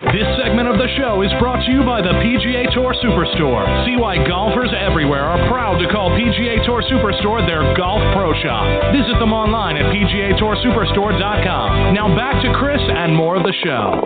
[0.00, 3.84] This segment of the show is brought to you by the PGA Tour Superstore.
[3.84, 8.64] See why golfers everywhere are proud to call PGA Tour Superstore their golf pro shop.
[8.96, 11.92] Visit them online at PGATourSuperstore.com.
[11.92, 14.00] Now back to Chris and more of the show.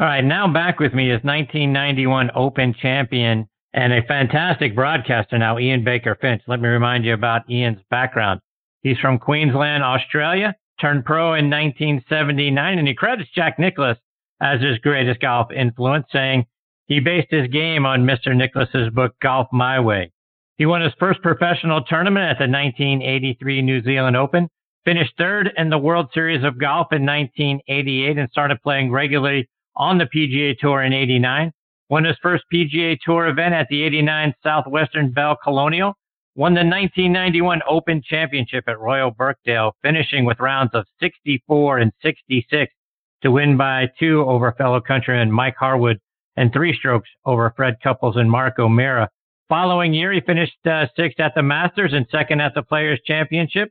[0.00, 5.58] All right, now back with me is 1991 Open champion and a fantastic broadcaster now,
[5.58, 6.40] Ian Baker Finch.
[6.46, 8.40] Let me remind you about Ian's background.
[8.80, 13.98] He's from Queensland, Australia, turned pro in 1979, and he credits Jack Nicklaus
[14.42, 16.44] as his greatest golf influence, saying
[16.86, 18.36] he based his game on Mr.
[18.36, 20.10] Nicklaus's book, Golf My Way.
[20.58, 24.48] He won his first professional tournament at the 1983 New Zealand Open,
[24.84, 29.98] finished third in the World Series of Golf in 1988, and started playing regularly on
[29.98, 31.52] the PGA Tour in 89.
[31.88, 35.94] Won his first PGA Tour event at the 89 Southwestern Bell Colonial.
[36.34, 42.72] Won the 1991 Open Championship at Royal Birkdale, finishing with rounds of 64 and 66
[43.22, 45.98] to win by two over fellow countryman Mike Harwood
[46.36, 49.08] and three strokes over Fred Couples and Mark O'Meara.
[49.48, 53.70] Following year, he finished uh, sixth at the Masters and second at the Players Championship.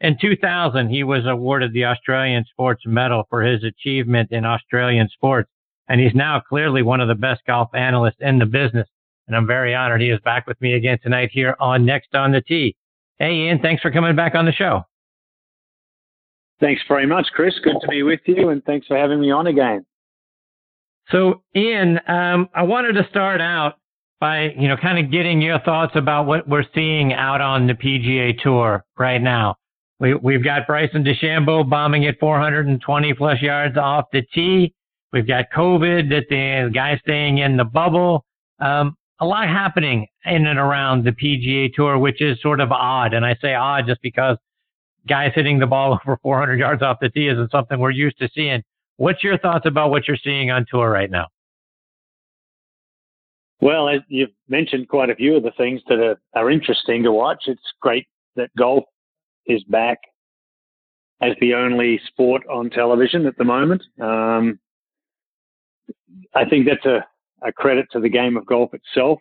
[0.00, 5.50] In 2000, he was awarded the Australian Sports Medal for his achievement in Australian sports,
[5.88, 8.88] and he's now clearly one of the best golf analysts in the business.
[9.26, 12.32] And I'm very honored he is back with me again tonight here on Next on
[12.32, 12.76] the Tee.
[13.18, 14.84] Hey, Ian, thanks for coming back on the show.
[16.60, 17.54] Thanks very much, Chris.
[17.62, 19.84] Good to be with you, and thanks for having me on again.
[21.10, 23.74] So, Ian, um, I wanted to start out
[24.20, 27.74] by, you know, kind of getting your thoughts about what we're seeing out on the
[27.74, 29.54] PGA Tour right now.
[30.00, 34.74] We, we've got Bryson DeChambeau bombing at 420 plus yards off the tee.
[35.12, 38.24] We've got COVID, that the guy staying in the bubble.
[38.60, 43.14] Um, a lot happening in and around the PGA Tour, which is sort of odd.
[43.14, 44.36] And I say odd just because
[45.06, 48.28] guys hitting the ball over 400 yards off the tee isn't something we're used to
[48.34, 48.62] seeing.
[48.96, 51.28] What's your thoughts about what you're seeing on tour right now?
[53.60, 57.44] Well, you've mentioned quite a few of the things that are, are interesting to watch.
[57.46, 58.84] It's great that golf
[59.46, 59.98] is back
[61.20, 63.82] as the only sport on television at the moment.
[64.00, 64.60] Um,
[66.34, 67.04] I think that's a,
[67.46, 69.18] a, credit to the game of golf itself,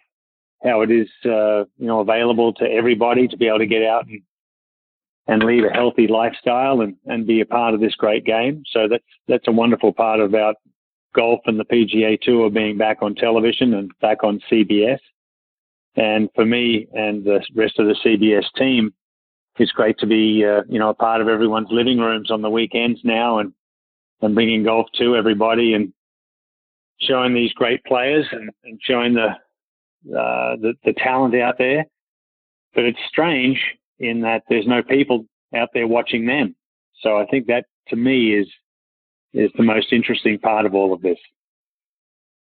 [0.63, 4.05] how it is, uh, you know, available to everybody to be able to get out
[4.07, 4.21] and
[5.27, 8.63] and lead a healthy lifestyle and, and be a part of this great game.
[8.71, 10.55] So that's that's a wonderful part about
[11.13, 14.99] golf and the PGA Tour being back on television and back on CBS.
[15.95, 18.93] And for me and the rest of the CBS team,
[19.57, 22.49] it's great to be uh, you know a part of everyone's living rooms on the
[22.49, 23.53] weekends now and
[24.21, 25.91] and bringing golf to everybody and
[27.01, 29.27] showing these great players and, and showing the,
[30.17, 31.85] uh, the the talent out there.
[32.73, 33.59] But it's strange
[33.99, 35.25] in that there's no people
[35.55, 36.55] out there watching them.
[37.01, 38.47] So I think that to me is
[39.33, 41.17] is the most interesting part of all of this.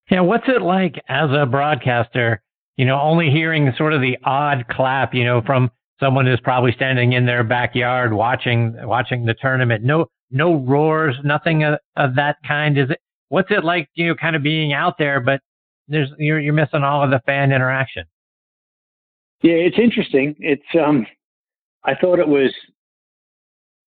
[0.10, 2.42] Yeah, what's it like as a broadcaster?
[2.78, 5.70] You know, only hearing sort of the odd clap, you know, from
[6.00, 9.84] someone who's probably standing in their backyard watching watching the tournament.
[9.84, 12.78] No, no roars, nothing of, of that kind.
[12.78, 13.00] Is it?
[13.28, 15.42] What's it like, you know, kind of being out there, but
[15.88, 18.06] there's you're you're missing all of the fan interaction.
[19.42, 20.36] Yeah, it's interesting.
[20.40, 21.06] It's um,
[21.84, 22.54] I thought it was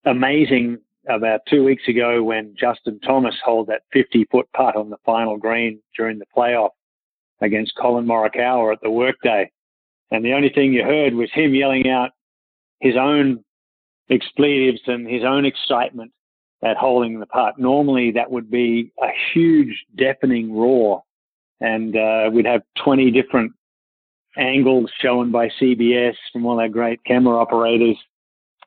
[0.05, 4.97] amazing about two weeks ago when Justin Thomas held that 50 foot putt on the
[5.05, 6.69] final green during the playoff
[7.41, 9.51] against Collin Morikawa at the Workday.
[10.11, 12.11] And the only thing you heard was him yelling out
[12.79, 13.43] his own
[14.09, 16.11] expletives and his own excitement
[16.63, 17.57] at holding the putt.
[17.57, 21.03] Normally that would be a huge deafening roar
[21.59, 23.53] and uh, we'd have 20 different
[24.37, 27.97] angles shown by CBS from all our great camera operators,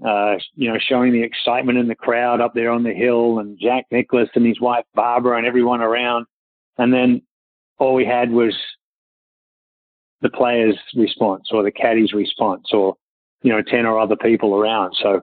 [0.06, 3.58] uh, you know, showing the excitement in the crowd up there on the hill and
[3.58, 6.26] Jack Nicklaus and his wife Barbara and everyone around.
[6.78, 7.22] And then
[7.78, 8.54] all we had was
[10.22, 12.96] the player's response or the caddy's response or,
[13.42, 14.94] you know, 10 or other people around.
[15.00, 15.22] So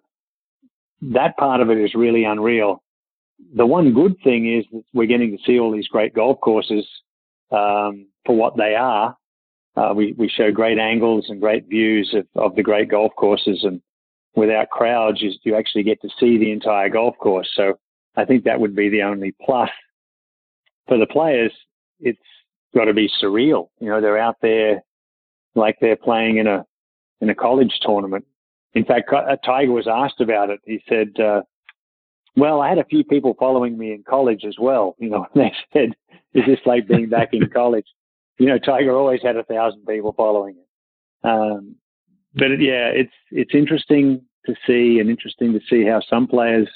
[1.02, 2.84] that part of it is really unreal.
[3.56, 6.88] The one good thing is that we're getting to see all these great golf courses
[7.52, 9.18] um, for what they are
[9.76, 13.64] uh, we, we show great angles and great views of, of the great golf courses.
[13.64, 13.82] And
[14.36, 17.50] without crowds, you, you actually get to see the entire golf course.
[17.56, 17.80] So
[18.16, 19.70] I think that would be the only plus.
[20.88, 21.54] For the players,
[22.00, 22.20] it's
[22.76, 23.70] got to be surreal.
[23.80, 24.84] You know, they're out there
[25.56, 26.66] like they're playing in a
[27.22, 28.26] in a college tournament.
[28.74, 30.60] In fact, uh, Tiger was asked about it.
[30.66, 31.42] He said, uh,
[32.36, 35.54] "Well, I had a few people following me in college as well." You know, they
[35.72, 35.94] said,
[36.34, 37.88] "Is this like being back in college?"
[38.40, 41.32] You know, Tiger always had a thousand people following him.
[41.32, 41.76] Um,
[42.34, 46.68] but yeah, it's it's interesting to see and interesting to see how some players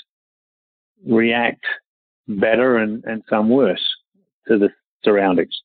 [1.05, 1.63] react
[2.27, 3.83] better and, and some worse.
[4.47, 4.69] to the
[5.03, 5.61] surroundings.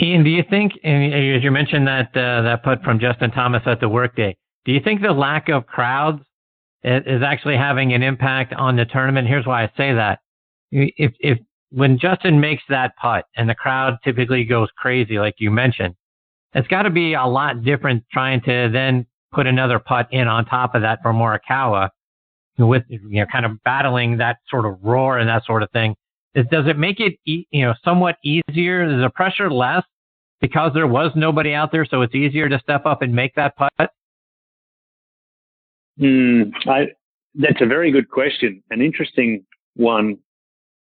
[0.00, 3.80] Ian, do you think, as you mentioned that uh, that putt from Justin Thomas at
[3.80, 6.22] the Workday, do you think the lack of crowds
[6.82, 9.26] is actually having an impact on the tournament?
[9.26, 10.20] Here's why I say that:
[10.70, 11.38] if if
[11.70, 15.94] when Justin makes that putt and the crowd typically goes crazy, like you mentioned,
[16.54, 20.44] it's got to be a lot different trying to then put another putt in on
[20.46, 21.90] top of that for Morikawa,
[22.58, 25.94] with you know kind of battling that sort of roar and that sort of thing
[26.44, 28.84] does it make it you know somewhat easier?
[28.84, 29.84] Is the pressure less
[30.40, 33.56] because there was nobody out there, so it's easier to step up and make that
[33.56, 33.90] putt?
[35.98, 36.88] Mm, I,
[37.34, 39.46] that's a very good question, an interesting
[39.76, 40.18] one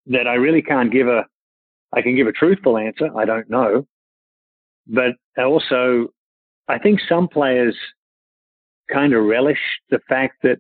[0.07, 1.25] that I really can't give a.
[1.93, 3.11] I can give a truthful answer.
[3.17, 3.87] I don't know,
[4.87, 6.09] but also
[6.69, 7.77] I think some players
[8.93, 9.59] kind of relish
[9.91, 10.59] the fact that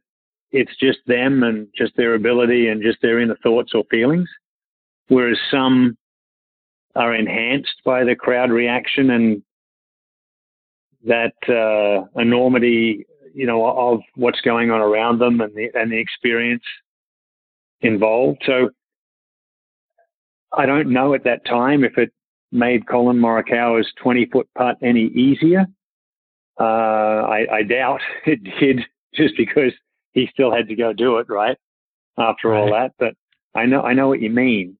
[0.50, 4.28] it's just them and just their ability and just their inner thoughts or feelings
[5.10, 5.98] whereas some
[6.96, 9.42] are enhanced by the crowd reaction and
[11.04, 15.98] that uh, enormity, you know, of what's going on around them and the and the
[15.98, 16.62] experience
[17.80, 18.42] involved.
[18.46, 18.70] So
[20.56, 22.12] I don't know at that time if it
[22.52, 25.66] made Collin Morikawa's 20 foot putt any easier.
[26.58, 28.80] Uh, I, I, doubt it did,
[29.14, 29.72] just because
[30.12, 31.56] he still had to go do it, right?
[32.18, 32.58] After right.
[32.58, 33.14] all that, but
[33.54, 34.76] I know I know what you mean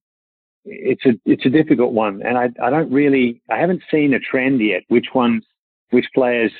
[0.65, 4.19] it's a it's a difficult one, and I I don't really I haven't seen a
[4.19, 4.83] trend yet.
[4.87, 5.43] Which ones,
[5.89, 6.51] which players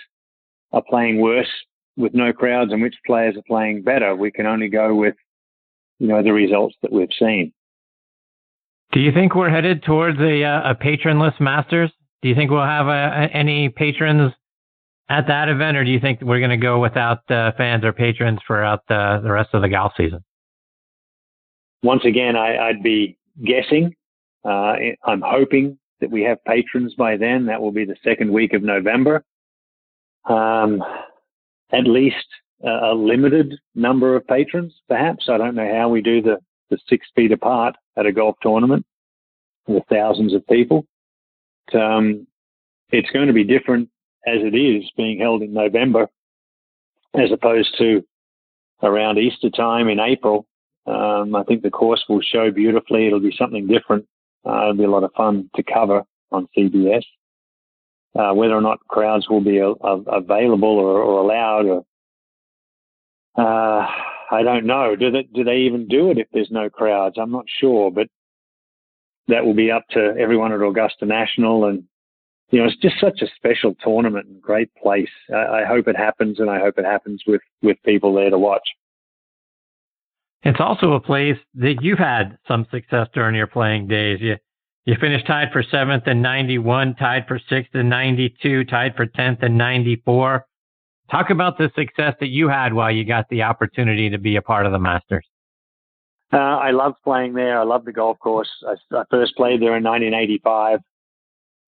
[0.71, 1.51] are playing worse
[1.97, 4.15] with no crowds, and which players are playing better.
[4.15, 5.15] We can only go with
[5.99, 7.53] you know the results that we've seen.
[8.91, 11.91] Do you think we're headed towards a a patronless Masters?
[12.21, 14.33] Do you think we'll have a, a, any patrons
[15.09, 17.93] at that event, or do you think we're going to go without uh, fans or
[17.93, 20.23] patrons throughout the, the rest of the golf season?
[21.83, 23.95] Once again, I, I'd be guessing.
[24.45, 27.45] Uh, I'm hoping that we have patrons by then.
[27.45, 29.23] That will be the second week of November.
[30.25, 30.83] Um,
[31.71, 32.27] at least
[32.63, 35.27] a limited number of patrons, perhaps.
[35.29, 36.37] I don't know how we do the,
[36.69, 38.85] the six feet apart at a golf tournament
[39.67, 40.85] with thousands of people.
[41.73, 42.27] Um,
[42.89, 43.89] it's going to be different
[44.27, 46.07] as it is being held in November
[47.13, 48.05] as opposed to
[48.83, 50.47] around Easter time in April
[50.85, 53.07] um, I think the course will show beautifully.
[53.07, 54.05] It'll be something different.
[54.45, 57.03] Uh, it'll be a lot of fun to cover on CBS.
[58.17, 61.85] Uh, whether or not crowds will be a, a, available or, or, allowed, or,
[63.37, 63.87] uh,
[64.31, 64.95] I don't know.
[64.95, 67.17] Do they do they even do it if there's no crowds?
[67.19, 68.07] I'm not sure, but
[69.27, 71.65] that will be up to everyone at Augusta National.
[71.65, 71.83] And
[72.49, 75.09] you know, it's just such a special tournament and great place.
[75.33, 78.39] I, I hope it happens, and I hope it happens with with people there to
[78.39, 78.67] watch.
[80.43, 84.19] It's also a place that you've had some success during your playing days.
[84.21, 84.37] You
[84.85, 89.43] you finished tied for seventh in '91, tied for sixth in '92, tied for tenth
[89.43, 90.45] in '94.
[91.11, 94.41] Talk about the success that you had while you got the opportunity to be a
[94.41, 95.25] part of the Masters.
[96.31, 97.59] Uh, I loved playing there.
[97.59, 98.49] I loved the golf course.
[98.65, 100.79] I, I first played there in 1985.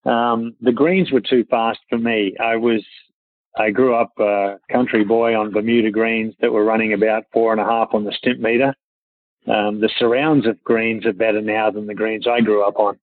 [0.05, 2.33] Um, the greens were too fast for me.
[2.41, 2.81] I was
[3.57, 7.61] I grew up a country boy on Bermuda greens that were running about four and
[7.61, 8.73] a half on the Stimpmeter.
[9.45, 12.97] Um, the surrounds of greens are better now than the greens I grew up on.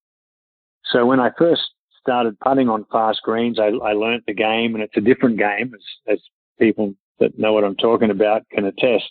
[0.91, 1.63] So when I first
[2.03, 5.73] started putting on fast greens, I, I learned the game, and it's a different game,
[5.75, 6.21] as, as
[6.59, 9.11] people that know what I'm talking about can attest,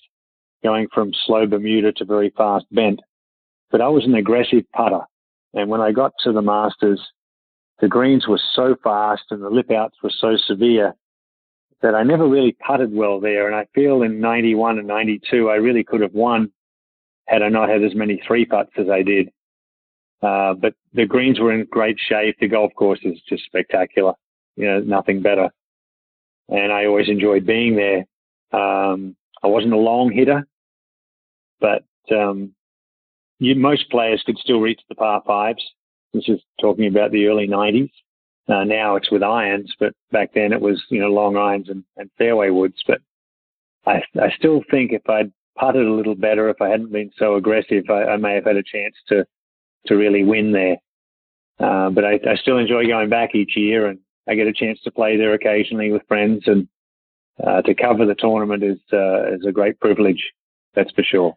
[0.63, 2.99] going from slow Bermuda to very fast bent.
[3.71, 5.01] But I was an aggressive putter.
[5.53, 7.01] And when I got to the Masters,
[7.79, 10.93] the greens were so fast and the lip outs were so severe
[11.81, 13.47] that I never really putted well there.
[13.47, 16.51] And I feel in 91 and 92, I really could have won
[17.27, 19.29] had I not had as many three putts as I did.
[20.21, 22.35] Uh, but the greens were in great shape.
[22.39, 24.13] The golf course is just spectacular.
[24.55, 25.49] You know, nothing better.
[26.49, 28.05] And I always enjoyed being there.
[28.51, 30.45] Um, I wasn't a long hitter,
[31.61, 32.53] but um,
[33.39, 35.63] you, most players could still reach the par fives.
[36.13, 37.91] This is talking about the early 90s.
[38.47, 41.83] Uh, now it's with irons, but back then it was, you know, long irons and,
[41.97, 42.81] and fairway woods.
[42.87, 42.99] But
[43.85, 47.35] I, I still think if I'd putted a little better, if I hadn't been so
[47.35, 49.25] aggressive, I, I may have had a chance to,
[49.87, 50.77] to really win there.
[51.59, 54.79] Uh, but I, I still enjoy going back each year and I get a chance
[54.83, 56.67] to play there occasionally with friends and
[57.45, 60.23] uh, to cover the tournament is, uh, is a great privilege.
[60.75, 61.35] That's for sure.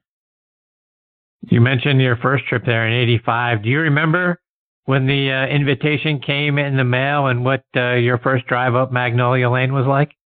[1.48, 3.64] You mentioned your first trip there in 85.
[3.64, 4.40] Do you remember
[4.84, 8.92] when the uh, invitation came in the mail and what uh, your first drive up
[8.92, 10.12] Magnolia Lane was like?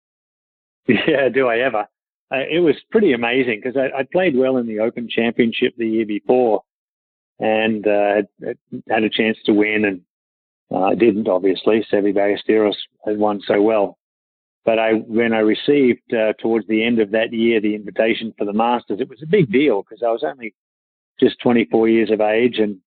[0.89, 1.87] Yeah, do I ever?
[2.31, 6.07] It was pretty amazing because I, I played well in the Open Championship the year
[6.07, 6.63] before,
[7.39, 8.23] and uh,
[8.89, 10.01] had a chance to win, and
[10.73, 11.85] I uh, didn't obviously.
[11.93, 13.99] Seve Ballesteros had won so well,
[14.65, 18.45] but I when I received uh, towards the end of that year the invitation for
[18.45, 20.55] the Masters, it was a big deal because I was only
[21.21, 22.79] just 24 years of age, and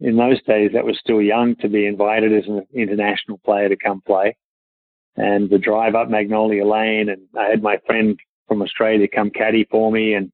[0.00, 3.76] in those days that was still young to be invited as an international player to
[3.76, 4.36] come play.
[5.16, 8.18] And the drive up Magnolia Lane, and I had my friend
[8.48, 10.32] from Australia come caddy for me, and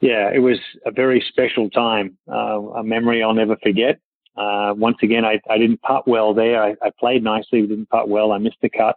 [0.00, 3.98] yeah, it was a very special time, uh, a memory I'll never forget.
[4.36, 6.62] Uh, once again, I, I didn't putt well there.
[6.62, 8.32] I, I played nicely, didn't putt well.
[8.32, 8.96] I missed the cut.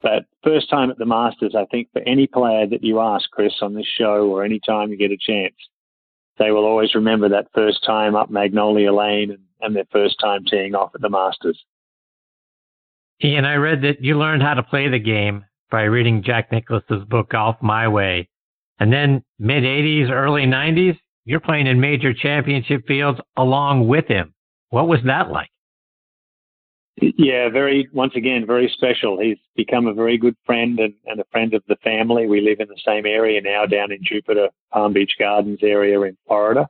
[0.00, 3.54] But first time at the Masters, I think for any player that you ask, Chris,
[3.62, 5.54] on this show or any time you get a chance,
[6.38, 10.44] they will always remember that first time up Magnolia Lane and, and their first time
[10.44, 11.60] teeing off at the Masters.
[13.22, 17.04] Ian, I read that you learned how to play the game by reading Jack Nicklaus's
[17.08, 18.28] book Golf My Way.
[18.82, 24.34] And then mid 80s, early 90s, you're playing in major championship fields along with him.
[24.70, 25.50] What was that like?
[27.00, 29.20] Yeah, very, once again, very special.
[29.20, 32.26] He's become a very good friend and, and, a friend of the family.
[32.26, 36.16] We live in the same area now down in Jupiter, Palm Beach Gardens area in
[36.26, 36.68] Florida.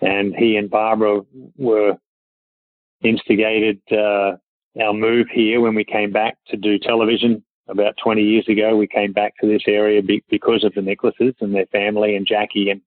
[0.00, 1.20] And he and Barbara
[1.56, 1.98] were
[3.04, 4.32] instigated uh,
[4.82, 8.76] our move here when we came back to do television about 20 years ago.
[8.76, 12.70] We came back to this area because of the Nicklauses and their family and Jackie
[12.70, 12.80] and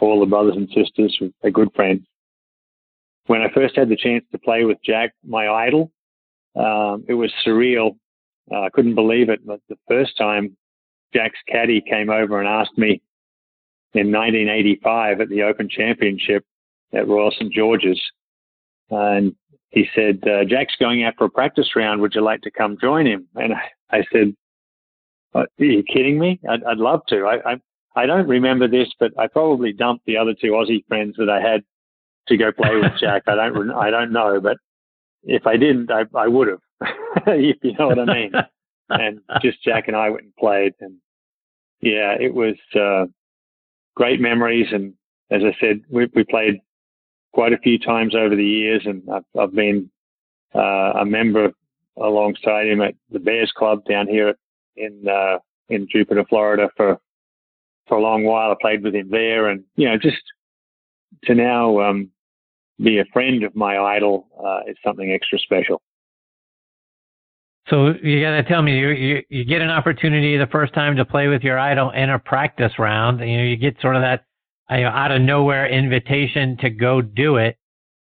[0.00, 2.02] all the brothers and sisters are good friends.
[3.26, 5.92] When I first had the chance to play with Jack, my idol,
[6.56, 7.96] um, it was surreal.
[8.50, 9.46] Uh, I couldn't believe it.
[9.46, 10.56] But the first time
[11.14, 13.00] Jack's caddy came over and asked me
[13.94, 16.44] in 1985 at the Open Championship
[16.92, 18.00] at Royal St George's,
[18.90, 19.34] and
[19.70, 22.00] he said, uh, Jack's going out for a practice round.
[22.02, 23.26] Would you like to come join him?
[23.36, 24.34] And I, I said,
[25.34, 26.40] Are you kidding me?
[26.48, 27.26] I'd, I'd love to.
[27.26, 27.60] I, I,
[27.94, 31.40] I don't remember this, but I probably dumped the other two Aussie friends that I
[31.40, 31.62] had
[32.28, 33.24] to go play with Jack.
[33.26, 34.56] I don't, I don't know, but
[35.24, 36.60] if I didn't, I, I would have,
[37.26, 38.32] if you know what I mean.
[38.88, 40.96] and just Jack and I went and played, and
[41.80, 43.06] yeah, it was uh,
[43.94, 44.66] great memories.
[44.72, 44.94] And
[45.30, 46.60] as I said, we, we played
[47.32, 49.90] quite a few times over the years, and I've, I've been
[50.54, 51.52] uh, a member
[52.00, 54.34] alongside him at the Bears Club down here
[54.76, 56.98] in uh, in Jupiter, Florida, for
[57.88, 58.50] for a long while.
[58.50, 60.22] I played with him there, and you know, just
[61.24, 62.10] to now um,
[62.82, 65.82] be a friend of my idol uh, is something extra special.
[67.68, 70.96] So you got to tell me, you, you you get an opportunity the first time
[70.96, 73.20] to play with your idol in a practice round.
[73.20, 74.24] You know, you get sort of that
[74.70, 77.56] you know, out of nowhere invitation to go do it.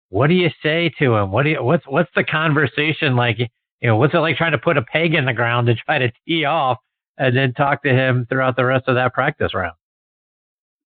[0.10, 1.32] What do you say to him?
[1.32, 3.38] What do you, what's, what's the conversation like?
[3.82, 5.98] You know, what's it like trying to put a peg in the ground to try
[5.98, 6.78] to tee off
[7.18, 9.76] and then talk to him throughout the rest of that practice round?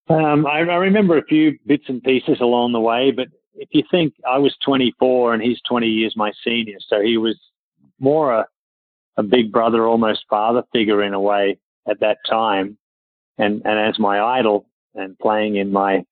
[0.10, 3.84] Um, I, I remember a few bits and pieces along the way, but if you
[3.90, 7.38] think I was 24 and he's 20 years my senior, so he was
[8.00, 8.46] more a,
[9.18, 12.78] a big brother, almost father figure in a way at that time.
[13.38, 16.06] And, and as my idol, and playing in my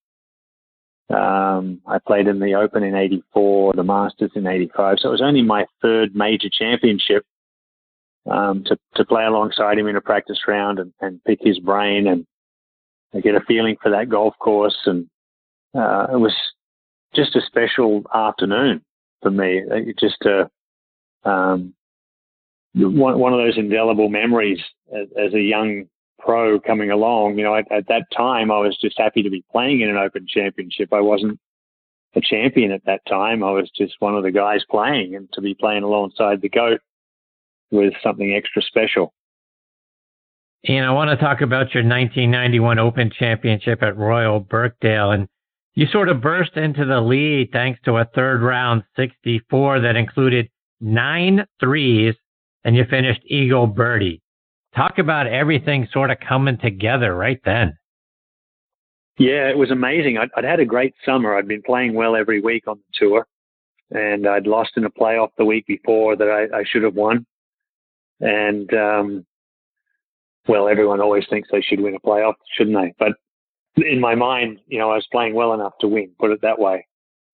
[1.13, 4.97] um, I played in the Open in '84, the Masters in '85.
[4.99, 7.25] So it was only my third major championship
[8.29, 12.07] um, to to play alongside him in a practice round and, and pick his brain
[12.07, 12.25] and
[13.23, 14.77] get a feeling for that golf course.
[14.85, 15.07] And
[15.75, 16.35] uh, it was
[17.13, 18.81] just a special afternoon
[19.21, 19.61] for me.
[19.65, 20.49] It just a
[21.29, 21.73] um,
[22.75, 24.59] one one of those indelible memories
[24.95, 25.85] as, as a young
[26.19, 27.37] pro coming along.
[27.37, 29.97] You know, at, at that time, I was just happy to be playing in an
[29.97, 30.93] Open Championship.
[30.93, 31.39] I wasn't
[32.15, 33.43] a champion at that time.
[33.43, 36.79] I was just one of the guys playing, and to be playing alongside the goat
[37.71, 39.13] was something extra special.
[40.65, 45.27] And I want to talk about your 1991 Open Championship at Royal Birkdale, and
[45.75, 50.49] you sort of burst into the lead thanks to a third round 64 that included
[50.79, 52.15] nine threes,
[52.63, 54.21] and you finished eagle birdie.
[54.75, 57.77] Talk about everything sort of coming together right then.
[59.19, 60.17] Yeah, it was amazing.
[60.17, 61.35] I'd, I'd, had a great summer.
[61.35, 63.27] I'd been playing well every week on the tour,
[63.91, 67.25] and I'd lost in a playoff the week before that I, I should have won.
[68.19, 69.25] And um,
[70.47, 72.93] well, everyone always thinks they should win a playoff, shouldn't they?
[72.97, 73.13] But
[73.85, 76.11] in my mind, you know, I was playing well enough to win.
[76.19, 76.87] Put it that way.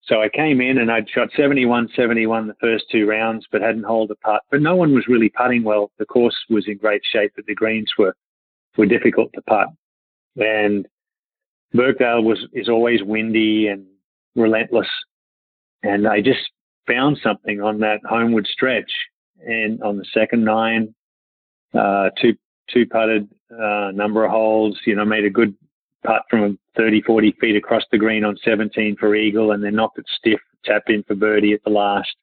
[0.04, 3.84] So I came in and I'd shot 71 71 the first two rounds, but hadn't
[3.84, 4.42] holed a putt.
[4.50, 5.92] But no one was really putting well.
[6.00, 8.16] The course was in great shape, but the greens were,
[8.78, 9.68] were difficult to putt.
[10.38, 10.88] And
[11.74, 13.86] Birkdale was, is always windy and
[14.36, 14.88] relentless.
[15.84, 16.50] And I just
[16.88, 18.92] found something on that homeward stretch.
[19.46, 20.94] And on the second nine,
[21.74, 22.36] uh, two,
[22.70, 25.56] two putted, uh, number of holes, you know, made a good
[26.06, 30.00] putt from 30, 40 feet across the green on 17 for eagle, and then knocked
[30.00, 32.16] it stiff, tap in for birdie at the last.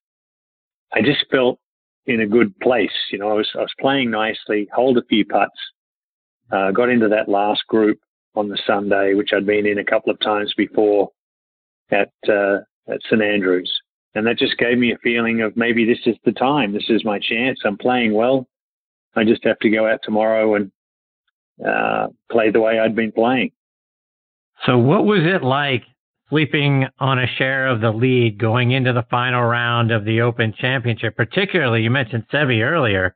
[0.92, 1.59] I just felt
[2.06, 2.92] in a good place.
[3.11, 5.59] You know, I was I was playing nicely, hold a few putts,
[6.50, 7.99] uh, got into that last group
[8.35, 11.11] on the Sunday, which I'd been in a couple of times before
[11.90, 13.73] at uh, at St Andrews,
[14.14, 17.04] and that just gave me a feeling of maybe this is the time, this is
[17.04, 17.61] my chance.
[17.64, 18.47] I'm playing well.
[19.16, 20.71] I just have to go out tomorrow and
[21.66, 23.50] uh, play the way I'd been playing.
[24.64, 25.84] So, what was it like
[26.28, 30.54] sleeping on a share of the lead going into the final round of the Open
[30.58, 31.16] Championship?
[31.16, 33.14] Particularly, you mentioned Seve earlier.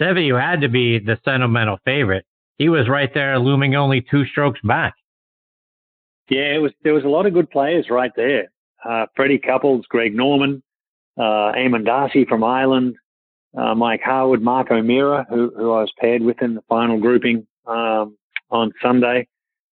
[0.00, 2.26] Seve, who had to be the sentimental favorite,
[2.58, 4.94] he was right there, looming only two strokes back.
[6.28, 6.72] Yeah, it was.
[6.82, 8.50] There was a lot of good players right there.
[8.84, 10.62] Uh, Freddie Couples, Greg Norman,
[11.16, 12.96] uh, Eamonn Darcy from Ireland,
[13.56, 17.46] uh, Mike Harwood, Mark O'Meara, who, who I was paired with in the final grouping
[17.66, 18.16] um,
[18.50, 19.26] on Sunday.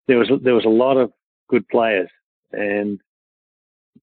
[0.07, 1.11] There was there was a lot of
[1.49, 2.09] good players,
[2.51, 2.99] and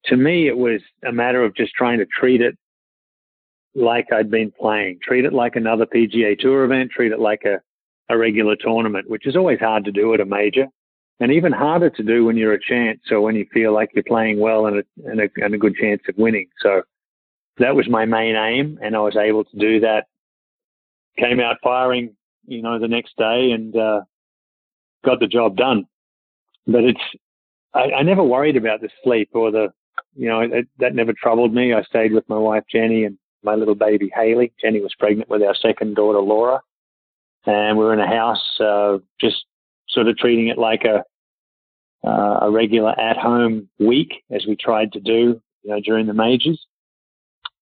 [0.07, 2.57] to me, it was a matter of just trying to treat it
[3.75, 7.61] like I'd been playing, treat it like another PGA Tour event, treat it like a,
[8.13, 10.67] a regular tournament, which is always hard to do at a major,
[11.21, 14.05] and even harder to do when you're a chance or when you feel like you're
[14.05, 16.49] playing well and a, and a, and a good chance of winning.
[16.61, 16.83] So
[17.59, 20.07] that was my main aim, and I was able to do that.
[21.19, 22.17] Came out firing
[22.47, 24.01] you know, the next day and uh,
[25.05, 25.87] got the job done.
[26.67, 27.01] But it's,
[27.75, 29.69] I, I never worried about the sleep or the,
[30.15, 31.73] you know, it, that never troubled me.
[31.73, 34.53] I stayed with my wife Jenny and my little baby Haley.
[34.61, 36.61] Jenny was pregnant with our second daughter Laura,
[37.47, 39.45] and we were in a house, uh, just
[39.89, 41.03] sort of treating it like a
[42.05, 46.67] uh, a regular at-home week, as we tried to do, you know, during the majors.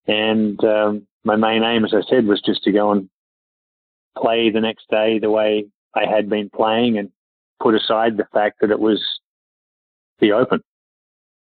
[0.06, 3.10] And um, my main aim, as I said, was just to go and
[4.16, 7.10] play the next day the way I had been playing and
[7.60, 9.00] put aside the fact that it was
[10.20, 10.60] the Open.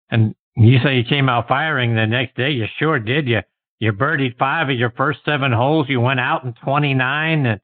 [0.10, 2.51] And you say you came out firing the next day.
[2.51, 3.27] You sure did.
[3.27, 3.41] You
[3.79, 5.87] you birdied five of your first seven holes.
[5.90, 7.59] You went out in 29 and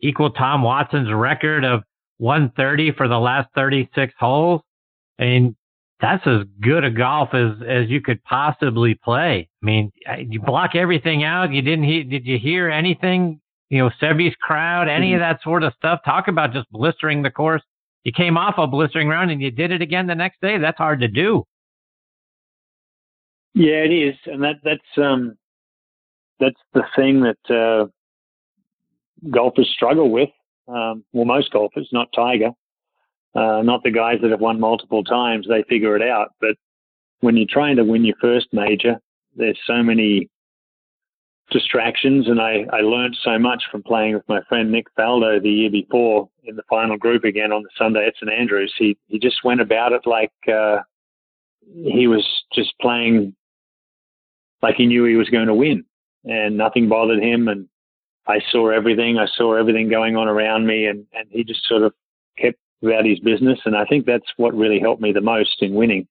[0.00, 1.82] equaled Tom Watson's record of
[2.18, 4.60] 130 for the last 36 holes.
[5.18, 5.56] I mean,
[6.00, 9.48] that's as good a golf as as you could possibly play.
[9.62, 9.92] I mean,
[10.28, 11.52] you block everything out.
[11.52, 12.04] You didn't hear.
[12.04, 13.40] Did you hear anything
[13.72, 15.14] you know, Seve's crowd, any mm-hmm.
[15.14, 16.00] of that sort of stuff.
[16.04, 17.62] Talk about just blistering the course.
[18.04, 20.58] You came off a blistering round and you did it again the next day.
[20.58, 21.44] That's hard to do.
[23.54, 25.36] Yeah, it is, and that that's um
[26.40, 27.86] that's the thing that uh,
[29.30, 30.30] golfers struggle with.
[30.66, 32.50] Um, well, most golfers, not Tiger,
[33.34, 35.46] uh, not the guys that have won multiple times.
[35.48, 36.56] They figure it out, but
[37.20, 38.98] when you're trying to win your first major,
[39.36, 40.28] there's so many
[41.52, 42.28] distractions.
[42.28, 45.70] And I, I learned so much from playing with my friend Nick Faldo the year
[45.70, 48.74] before in the final group again on the Sunday at St Andrews.
[48.78, 50.78] He he just went about it like uh,
[51.84, 53.34] he was just playing
[54.62, 55.84] like he knew he was going to win,
[56.24, 57.48] and nothing bothered him.
[57.48, 57.68] And
[58.26, 59.18] I saw everything.
[59.18, 61.92] I saw everything going on around me, and and he just sort of
[62.38, 63.60] kept about his business.
[63.64, 66.06] And I think that's what really helped me the most in winning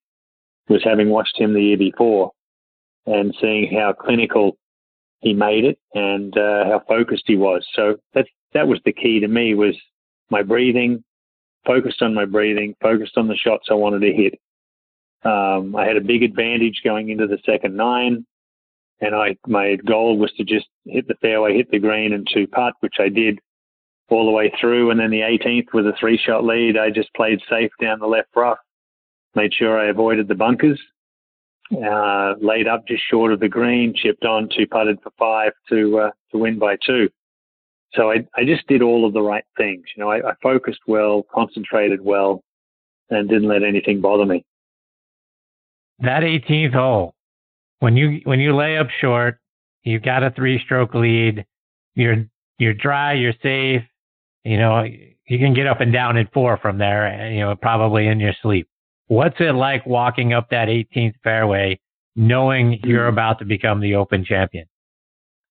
[0.68, 2.32] was having watched him the year before
[3.06, 4.56] and seeing how clinical
[5.22, 7.66] he made it and uh, how focused he was.
[7.74, 9.76] So that that was the key to me was
[10.30, 11.02] my breathing,
[11.64, 14.34] focused on my breathing, focused on the shots I wanted to hit.
[15.24, 18.26] Um, I had a big advantage going into the second nine,
[19.00, 22.48] and I my goal was to just hit the fairway, hit the green, and two
[22.48, 23.38] putt, which I did
[24.10, 24.90] all the way through.
[24.90, 28.06] And then the 18th with a three shot lead, I just played safe down the
[28.06, 28.58] left rough,
[29.36, 30.80] made sure I avoided the bunkers,
[31.72, 35.98] uh, laid up just short of the green, chipped on, two putted for five to
[35.98, 37.08] uh, to win by two.
[37.94, 39.84] So I, I just did all of the right things.
[39.96, 42.42] You know, I, I focused well, concentrated well,
[43.10, 44.44] and didn't let anything bother me.
[45.98, 47.14] That 18th hole,
[47.80, 49.38] when you when you lay up short,
[49.84, 51.44] you've got a three-stroke lead.
[51.94, 52.24] You're
[52.58, 53.82] you're dry, you're safe.
[54.44, 57.30] You know, you can get up and down in four from there.
[57.30, 58.68] You know, probably in your sleep.
[59.08, 61.80] What's it like walking up that 18th fairway,
[62.16, 63.14] knowing you're hmm.
[63.14, 64.66] about to become the Open champion?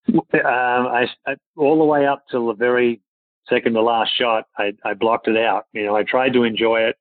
[0.07, 3.01] Um, I, I, all the way up till the very
[3.47, 5.65] second to last shot, I, I blocked it out.
[5.73, 6.95] You know, I tried to enjoy it.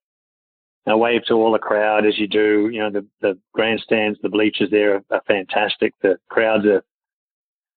[0.86, 2.68] I waved to all the crowd as you do.
[2.72, 5.94] You know, the, the grandstands, the bleachers there are, are fantastic.
[6.02, 6.82] The crowds are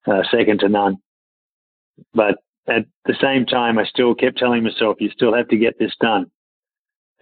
[0.07, 0.97] uh, second to none.
[2.13, 5.77] But at the same time, I still kept telling myself, you still have to get
[5.77, 6.31] this done.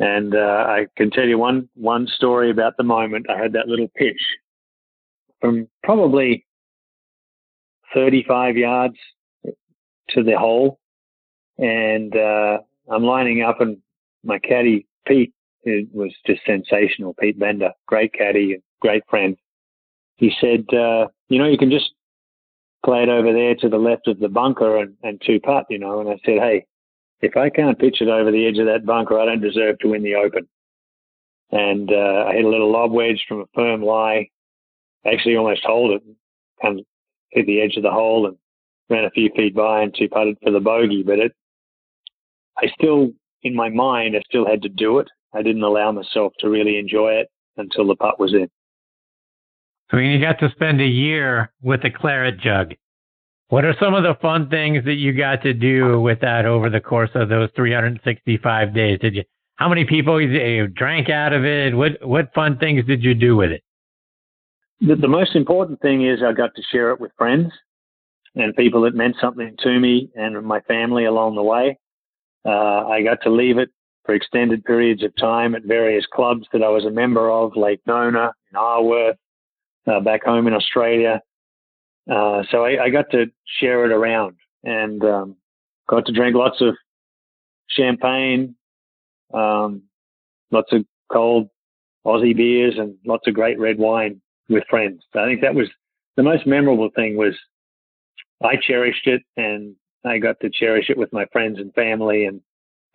[0.02, 3.28] And uh, I can tell you one one story about the moment.
[3.30, 4.20] I had that little pitch
[5.40, 6.44] from probably
[7.94, 8.96] 35 yards
[10.10, 10.80] to the hole,
[11.60, 12.58] and uh,
[12.90, 13.78] I'm lining up, and
[14.24, 15.34] my caddy Pete
[15.64, 17.14] was just sensational.
[17.14, 19.38] Pete Bender, great caddy and great friend.
[20.16, 21.92] He said, uh, you know, you can just
[22.84, 25.78] play it over there to the left of the bunker and, and two putt, you
[25.78, 26.00] know.
[26.00, 26.66] And I said, hey,
[27.22, 29.90] if I can't pitch it over the edge of that bunker, I don't deserve to
[29.90, 30.48] win the Open.
[31.52, 34.30] And uh, I hit a little lob wedge from a firm lie.
[35.06, 36.04] Actually almost hold it,
[36.62, 36.82] comes
[37.32, 38.38] hit the edge of the hole and
[38.90, 41.04] ran a few feet by and two putted for the bogey.
[41.04, 41.32] But it,
[42.58, 43.12] I still,
[43.44, 45.08] in my mind, I still had to do it.
[45.34, 48.50] I didn't allow myself to really enjoy it until the putt was in.
[49.90, 52.74] So you got to spend a year with a claret jug.
[53.52, 56.70] What are some of the fun things that you got to do with that over
[56.70, 58.98] the course of those 365 days?
[59.00, 59.24] Did you?
[59.58, 61.76] How many people you drank out of it?
[61.76, 63.62] What what fun things did you do with it?
[64.80, 67.52] The, the most important thing is I got to share it with friends
[68.36, 71.78] and people that meant something to me and my family along the way.
[72.46, 73.68] Uh, I got to leave it
[74.06, 77.82] for extended periods of time at various clubs that I was a member of, Lake
[77.86, 79.18] Nona, in Arworth,
[79.88, 81.20] uh, back home in Australia.
[82.10, 83.26] Uh, so I, I, got to
[83.60, 85.36] share it around and um,
[85.88, 86.76] got to drink lots of
[87.70, 88.56] champagne,
[89.34, 89.84] um,
[90.50, 91.48] lots of cold
[92.06, 95.04] Aussie beers, and lots of great red wine with friends.
[95.14, 95.70] I think that was
[96.18, 97.18] the most memorable thing.
[97.18, 97.36] Was
[98.44, 102.42] I cherished it, and I got to cherish it with my friends and family, and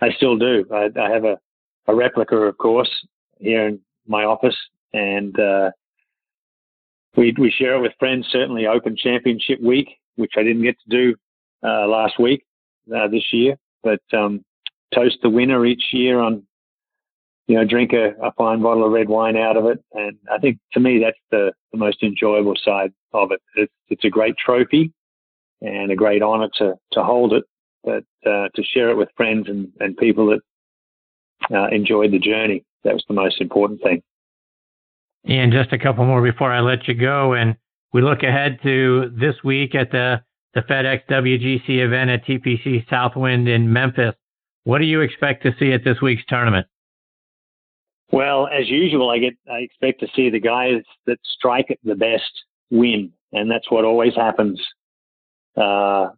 [0.01, 0.67] I still do.
[0.73, 1.39] I, I have a,
[1.87, 2.91] a replica, of course,
[3.39, 4.57] here in my office,
[4.93, 5.71] and uh,
[7.17, 8.27] we we share it with friends.
[8.31, 11.15] Certainly, Open Championship Week, which I didn't get to do
[11.67, 12.45] uh, last week
[12.95, 14.45] uh, this year, but um,
[14.95, 16.43] toast the winner each year on
[17.47, 20.39] you know drink a, a, fine bottle of red wine out of it, and I
[20.39, 23.41] think to me that's the, the most enjoyable side of it.
[23.57, 24.93] It's, it's a great trophy
[25.63, 27.45] and a great honour to to hold it,
[27.85, 32.65] but uh, to share it with friends and, and people that uh, enjoyed the journey.
[32.85, 34.03] That was the most important thing.
[35.27, 37.35] And just a couple more before I let you go.
[37.35, 37.57] And
[37.93, 40.23] we look ahead to this week at the,
[40.55, 44.15] the FedEx WGC event at TPC Southwind in Memphis.
[44.65, 46.67] What do you expect to see at this week's tournament?
[48.13, 51.97] Well, as usual, I get I expect to see the guys that strike it the
[51.97, 52.31] best
[52.71, 54.61] win, and that's what always happens
[55.57, 56.09] uh,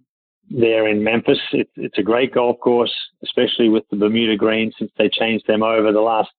[0.51, 1.38] there in Memphis.
[1.53, 5.62] It's, it's a great golf course, especially with the Bermuda Green since they changed them
[5.62, 6.31] over the last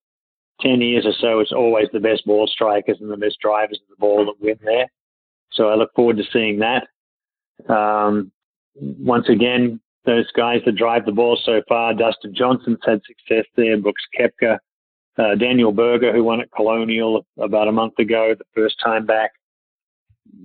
[0.61, 3.89] 10 years or so, it's always the best ball strikers and the best drivers of
[3.89, 4.87] the ball that win there.
[5.51, 6.87] So I look forward to seeing that.
[7.67, 8.31] Um,
[8.75, 13.77] once again, those guys that drive the ball so far, Dustin Johnson's had success there,
[13.77, 14.57] Brooks Koepka,
[15.17, 19.31] uh, Daniel Berger, who won at Colonial about a month ago, the first time back.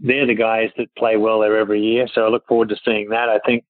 [0.02, 2.08] They're the guys that play well there every year.
[2.12, 3.28] So I look forward to seeing that.
[3.28, 3.64] I think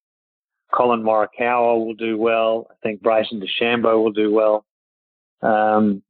[0.73, 2.69] Collin Morikawa will do well.
[2.71, 4.65] I think Bryson DeChambeau will do well.
[5.43, 6.03] Um,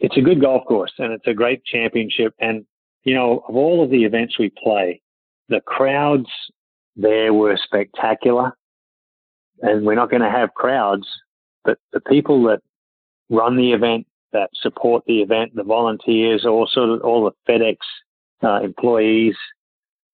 [0.00, 2.34] it's a good golf course and it's a great championship.
[2.40, 2.64] And,
[3.04, 5.00] you know, of all of the events we play,
[5.48, 6.28] the crowds
[6.96, 8.52] there were spectacular.
[9.62, 11.06] And we're not going to have crowds,
[11.64, 12.60] but the people that
[13.30, 17.76] run the event, that support the event, the volunteers, of all the FedEx
[18.42, 19.34] uh, employees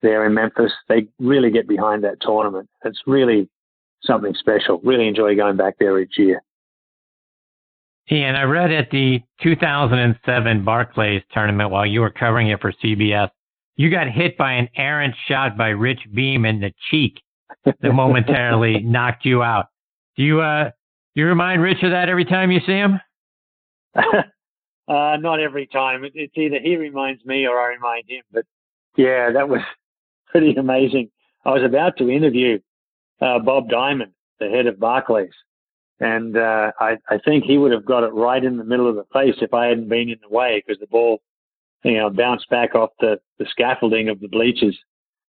[0.01, 2.69] there in Memphis, they really get behind that tournament.
[2.85, 3.49] It's really
[4.03, 4.81] something special.
[4.85, 6.43] Really enjoy going back there each year.
[8.11, 13.31] Ian, I read at the 2007 Barclays tournament while you were covering it for CBS,
[13.77, 17.21] you got hit by an errant shot by Rich Beem in the cheek
[17.65, 19.67] that momentarily knocked you out.
[20.17, 20.71] Do you uh
[21.15, 23.01] do you remind Rich of that every time you see him?
[23.95, 26.05] uh, not every time.
[26.15, 28.23] It's either he reminds me or I remind him.
[28.33, 28.47] But
[28.97, 29.61] yeah, that was
[30.29, 31.11] pretty amazing.
[31.45, 32.59] I was about to interview
[33.21, 35.35] uh, Bob Diamond, the head of Barclays,
[36.03, 38.97] and uh, I, I think he would have got it right in the middle of
[38.97, 41.23] the face if I hadn't been in the way because the ball,
[41.85, 44.77] you know, bounced back off the, the scaffolding of the bleachers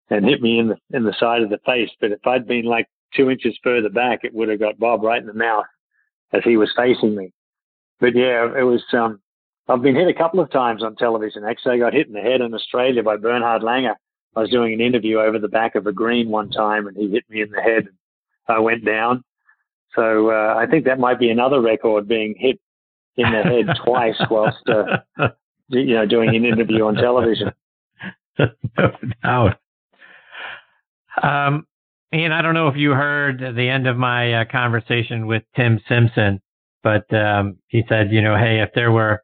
[0.09, 1.91] and hit me in the in the side of the face.
[2.01, 5.21] But if I'd been like two inches further back, it would have got Bob right
[5.21, 5.67] in the mouth
[6.33, 7.31] as he was facing me.
[8.01, 8.83] But yeah, it was.
[8.95, 9.21] Um,
[9.69, 11.45] I've been hit a couple of times on television.
[11.45, 13.97] Actually, I got hit in the head in Australia by Bernhard Langer.
[14.35, 17.11] I was doing an interview over the back of a green one time, and he
[17.11, 17.89] hit me in the head.
[18.49, 19.25] I went down.
[19.95, 22.59] So uh, I think that might be another record being hit
[23.17, 25.29] in the head twice whilst uh,
[25.69, 27.53] you know doing an interview on television.
[28.39, 28.91] no
[29.23, 29.59] doubt.
[31.23, 31.67] Um,
[32.13, 35.81] Ian, I don't know if you heard the end of my uh, conversation with Tim
[35.89, 36.41] Simpson,
[36.83, 39.23] but um, he said, you know, hey, if there were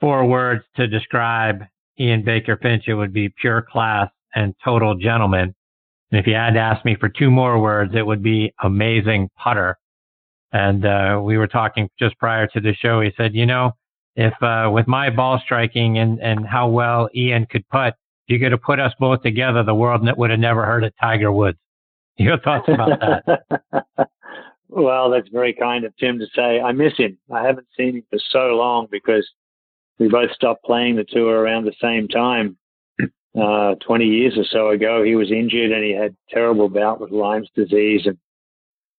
[0.00, 1.62] four words to describe
[1.98, 5.54] Ian Baker Finch, it would be pure class and total gentleman.
[6.10, 9.30] And if you had to ask me for two more words, it would be amazing
[9.36, 9.78] putter.
[10.52, 13.00] And uh, we were talking just prior to the show.
[13.00, 13.72] He said, you know,
[14.16, 17.94] if uh, with my ball striking and, and how well Ian could putt,
[18.26, 20.92] if you could have put us both together, the world would have never heard of
[21.00, 21.58] Tiger Woods.
[22.18, 24.08] Your thoughts about that?
[24.68, 26.60] well, that's very kind of Tim to say.
[26.60, 27.16] I miss him.
[27.32, 29.26] I haven't seen him for so long because
[29.98, 32.56] we both stopped playing the tour around the same time.
[33.34, 37.10] Uh, 20 years or so ago, he was injured and he had terrible bout with
[37.10, 38.18] Lyme's disease and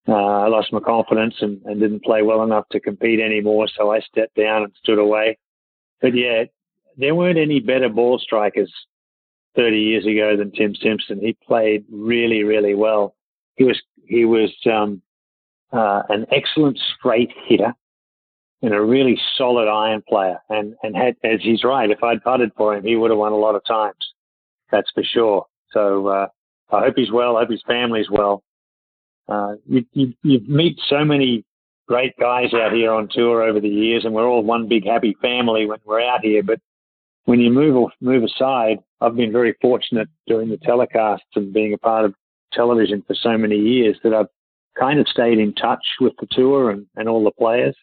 [0.08, 3.68] uh, I lost my confidence and, and didn't play well enough to compete anymore.
[3.76, 5.38] So I stepped down and stood away.
[6.02, 6.44] But yeah,
[6.98, 8.72] there weren't any better ball strikers
[9.56, 11.20] 30 years ago than Tim Simpson.
[11.20, 13.16] He played really, really well.
[13.56, 15.02] He was, he was, um,
[15.72, 17.74] uh, an excellent straight hitter
[18.62, 20.40] and a really solid iron player.
[20.50, 23.32] And, and had, as he's right, if I'd putted for him, he would have won
[23.32, 23.96] a lot of times.
[24.72, 25.46] That's for sure.
[25.72, 26.28] So, uh,
[26.72, 27.38] I hope he's well.
[27.38, 28.44] I hope his family's well.
[29.28, 31.46] Uh, you, you, meet so many
[31.88, 35.16] great guys out here on tour over the years, and we're all one big happy
[35.22, 36.44] family when we're out here.
[36.44, 36.60] But
[37.26, 41.78] when you move move aside, I've been very fortunate doing the telecasts and being a
[41.78, 42.14] part of
[42.52, 44.28] television for so many years that I've
[44.78, 47.76] kind of stayed in touch with the tour and, and all the players.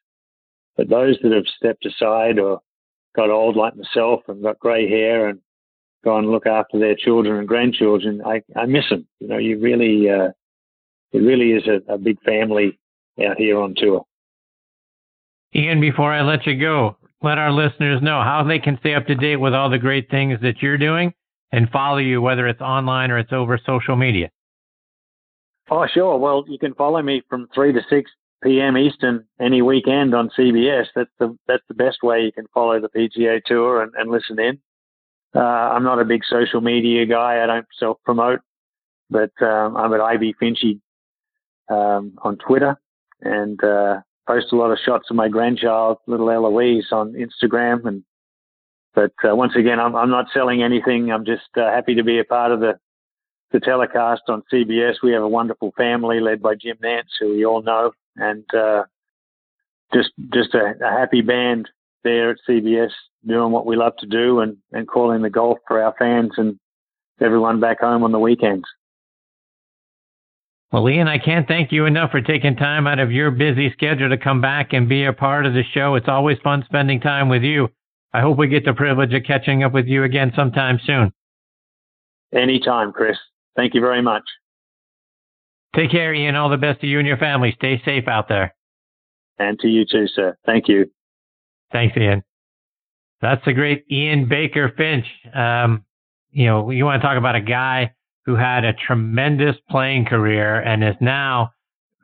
[0.76, 2.60] But those that have stepped aside or
[3.16, 5.40] got old like myself and got grey hair and
[6.04, 9.06] gone look after their children and grandchildren, I, I miss them.
[9.18, 10.30] You know, you really, uh,
[11.12, 12.78] it really is a, a big family
[13.26, 14.04] out here on tour.
[15.54, 19.06] Ian, before I let you go, let our listeners know how they can stay up
[19.06, 21.12] to date with all the great things that you're doing
[21.52, 24.30] and follow you, whether it's online or it's over social media.
[25.70, 26.18] Oh, sure.
[26.18, 28.10] Well, you can follow me from 3 to 6
[28.42, 28.76] p.m.
[28.76, 30.86] Eastern any weekend on CBS.
[30.94, 34.40] That's the that's the best way you can follow the PGA Tour and, and listen
[34.40, 34.58] in.
[35.34, 37.42] Uh, I'm not a big social media guy.
[37.42, 38.40] I don't self promote,
[39.10, 40.80] but um, I'm at IB Finchy
[41.70, 42.76] um, on Twitter
[43.22, 47.86] and uh, post a lot of shots of my grandchild, little Eloise, on Instagram.
[47.86, 48.04] And
[48.94, 51.10] but uh, once again, I'm, I'm not selling anything.
[51.10, 52.78] I'm just uh, happy to be a part of the
[53.52, 54.96] the telecast on CBS.
[55.02, 58.84] We have a wonderful family led by Jim Nantz, who we all know, and uh,
[59.92, 61.68] just just a, a happy band
[62.04, 62.90] there at CBS
[63.26, 66.58] doing what we love to do and, and calling the golf for our fans and
[67.20, 68.64] everyone back home on the weekends.
[70.72, 74.08] Well, Ian, I can't thank you enough for taking time out of your busy schedule
[74.08, 75.96] to come back and be a part of the show.
[75.96, 77.68] It's always fun spending time with you.
[78.12, 81.12] I hope we get the privilege of catching up with you again sometime soon.
[82.32, 83.16] Anytime, Chris.
[83.56, 84.22] Thank you very much.
[85.74, 86.36] Take care, Ian.
[86.36, 87.52] All the best to you and your family.
[87.56, 88.54] Stay safe out there.
[89.38, 90.36] And to you too, sir.
[90.46, 90.90] Thank you.
[91.72, 92.22] Thanks, Ian.
[93.20, 95.06] That's the great Ian Baker Finch.
[95.34, 95.84] Um,
[96.30, 97.94] you know, you want to talk about a guy
[98.26, 101.50] who had a tremendous playing career and is now,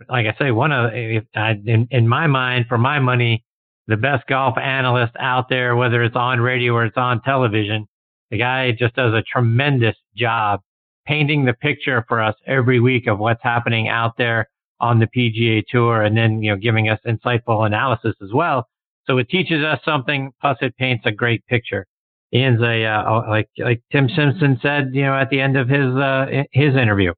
[0.08, 3.44] like I say, one of, in, in my mind, for my money,
[3.86, 7.86] the best golf analyst out there, whether it's on radio or it's on television.
[8.30, 10.60] The guy just does a tremendous job
[11.06, 14.48] painting the picture for us every week of what's happening out there
[14.80, 18.66] on the PGA Tour and then, you know, giving us insightful analysis as well.
[19.06, 21.86] So it teaches us something, plus it paints a great picture.
[22.36, 25.94] Ian's a uh, like like Tim Simpson said, you know, at the end of his
[25.94, 27.12] uh, his interview.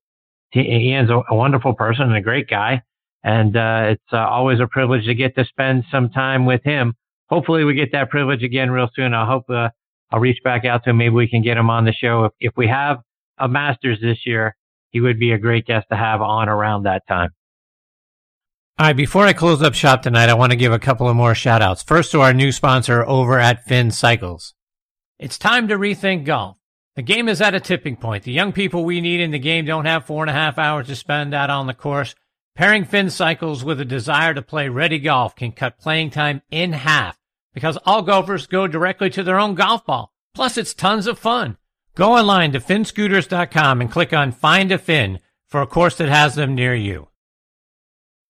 [0.54, 2.82] Ian's a, a, wonderful person and a great guy,
[3.22, 6.94] and uh, it's uh, always a privilege to get to spend some time with him.
[7.28, 9.12] Hopefully, we get that privilege again real soon.
[9.12, 9.68] I hope uh,
[10.10, 10.98] I'll reach back out to him.
[10.98, 12.24] Maybe we can get him on the show.
[12.24, 12.98] If if we have
[13.38, 14.56] a Masters this year,
[14.90, 17.30] he would be a great guest to have on around that time.
[18.78, 21.16] All right, before I close up shop tonight, I want to give a couple of
[21.16, 21.82] more shout outs.
[21.82, 24.54] First to our new sponsor over at Finn Cycles.
[25.18, 26.58] It's time to rethink golf.
[26.94, 28.22] The game is at a tipping point.
[28.22, 30.86] The young people we need in the game don't have four and a half hours
[30.86, 32.14] to spend out on the course.
[32.54, 36.72] Pairing fin Cycles with a desire to play ready golf can cut playing time in
[36.72, 37.18] half
[37.52, 40.12] because all golfers go directly to their own golf ball.
[40.34, 41.56] Plus, it's tons of fun.
[41.96, 46.36] Go online to finscooters.com and click on Find a Fin for a course that has
[46.36, 47.08] them near you.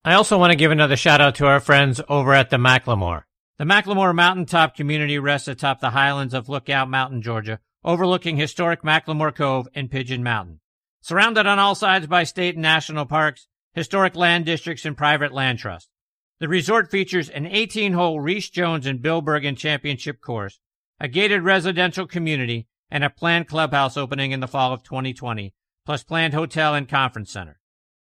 [0.06, 3.24] I also want to give another shout out to our friends over at the McLemore.
[3.58, 9.34] The McLemore Mountaintop community rests atop the highlands of Lookout Mountain, Georgia, overlooking historic McLemore
[9.34, 10.60] Cove and Pigeon Mountain.
[11.00, 15.58] Surrounded on all sides by state and national parks, historic land districts, and private land
[15.58, 15.90] trusts.
[16.38, 20.60] The resort features an 18-hole Rees Jones and Bill Bergin championship course,
[21.00, 25.52] a gated residential community, and a planned clubhouse opening in the fall of 2020,
[25.84, 27.58] plus planned hotel and conference center.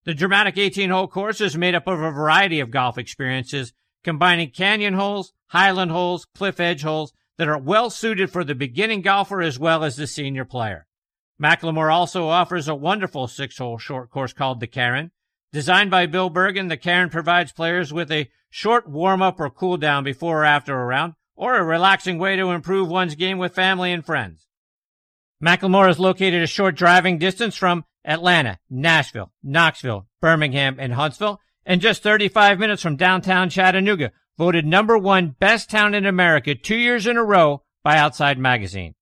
[0.05, 4.95] The dramatic 18-hole course is made up of a variety of golf experiences, combining canyon
[4.95, 9.59] holes, highland holes, cliff edge holes that are well suited for the beginning golfer as
[9.59, 10.87] well as the senior player.
[11.41, 15.11] McLemore also offers a wonderful six hole short course called the Cairn
[15.53, 19.77] Designed by Bill Bergin, the Cairn provides players with a short warm up or cool
[19.77, 23.55] down before or after a round, or a relaxing way to improve one's game with
[23.55, 24.49] family and friends.
[25.45, 31.83] McLemore is located a short driving distance from Atlanta, Nashville, Knoxville, Birmingham, and Huntsville, and
[31.83, 37.07] just 35 minutes from downtown Chattanooga, voted number one best town in America two years
[37.07, 38.95] in a row by Outside Magazine.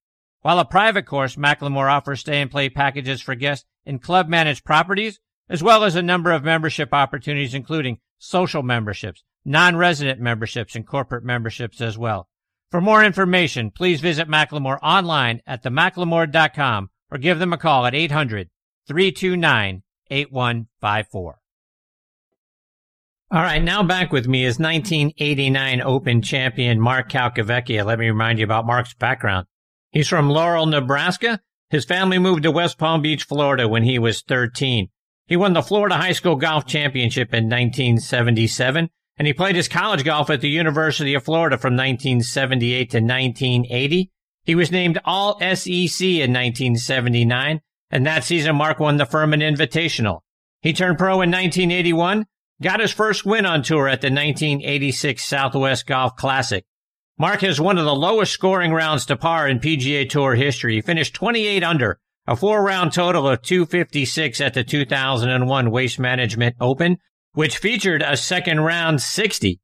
[0.42, 4.64] While a private course, McLemore offers stay and play packages for guests in club managed
[4.64, 10.86] properties, as well as a number of membership opportunities, including social memberships, non-resident memberships, and
[10.86, 12.28] corporate memberships as well.
[12.70, 17.94] For more information, please visit McLemore online at themclemore.com or give them a call at
[17.94, 18.48] 800
[18.86, 21.39] 329 8154.
[23.32, 27.84] All right, now back with me is 1989 Open champion Mark Calcavecchia.
[27.84, 29.46] Let me remind you about Mark's background.
[29.92, 31.38] He's from Laurel, Nebraska.
[31.68, 34.88] His family moved to West Palm Beach, Florida when he was 13.
[35.28, 40.02] He won the Florida High School Golf Championship in 1977, and he played his college
[40.02, 44.10] golf at the University of Florida from 1978 to 1980.
[44.42, 47.60] He was named All SEC in 1979,
[47.92, 50.22] and that season Mark won the Furman Invitational.
[50.62, 52.26] He turned pro in 1981
[52.62, 56.64] got his first win on tour at the 1986 Southwest Golf Classic.
[57.18, 60.76] Mark has one of the lowest scoring rounds to par in PGA Tour history.
[60.76, 66.56] He finished 28 under, a four round total of 256 at the 2001 Waste Management
[66.60, 66.96] Open,
[67.32, 69.60] which featured a second round 60.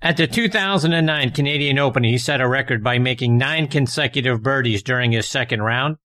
[0.00, 5.10] At the 2009 Canadian Open, he set a record by making nine consecutive birdies during
[5.10, 5.96] his second round.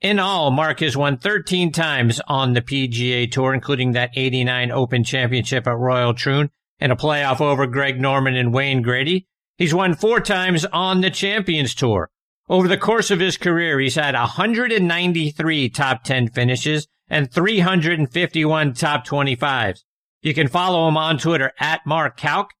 [0.00, 5.02] In all, Mark has won 13 times on the PGA Tour, including that 89 Open
[5.02, 9.26] Championship at Royal Troon and a playoff over Greg Norman and Wayne Grady.
[9.56, 12.10] He's won four times on the Champions Tour.
[12.48, 19.04] Over the course of his career, he's had 193 top 10 finishes and 351 top
[19.04, 19.80] 25s.
[20.22, 22.52] You can follow him on Twitter at Mark Calc.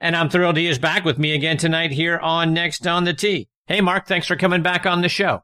[0.00, 3.14] And I'm thrilled he is back with me again tonight here on Next on the
[3.14, 3.48] Tee.
[3.66, 5.42] Hey, Mark, thanks for coming back on the show.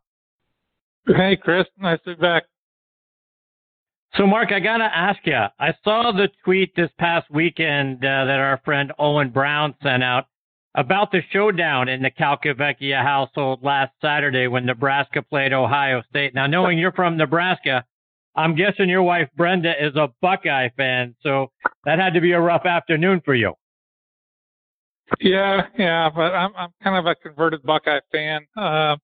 [1.07, 1.67] Hey, Chris.
[1.79, 2.45] Nice to be back.
[4.17, 5.39] So, Mark, I got to ask you.
[5.59, 10.27] I saw the tweet this past weekend uh, that our friend Owen Brown sent out
[10.75, 16.35] about the showdown in the Calcavecchia household last Saturday when Nebraska played Ohio State.
[16.35, 17.85] Now, knowing you're from Nebraska,
[18.37, 21.51] I'm guessing your wife Brenda is a Buckeye fan, so
[21.85, 23.55] that had to be a rough afternoon for you.
[25.21, 28.47] Yeah, yeah, but I'm I'm kind of a converted Buckeye fan.
[28.57, 28.97] Uh,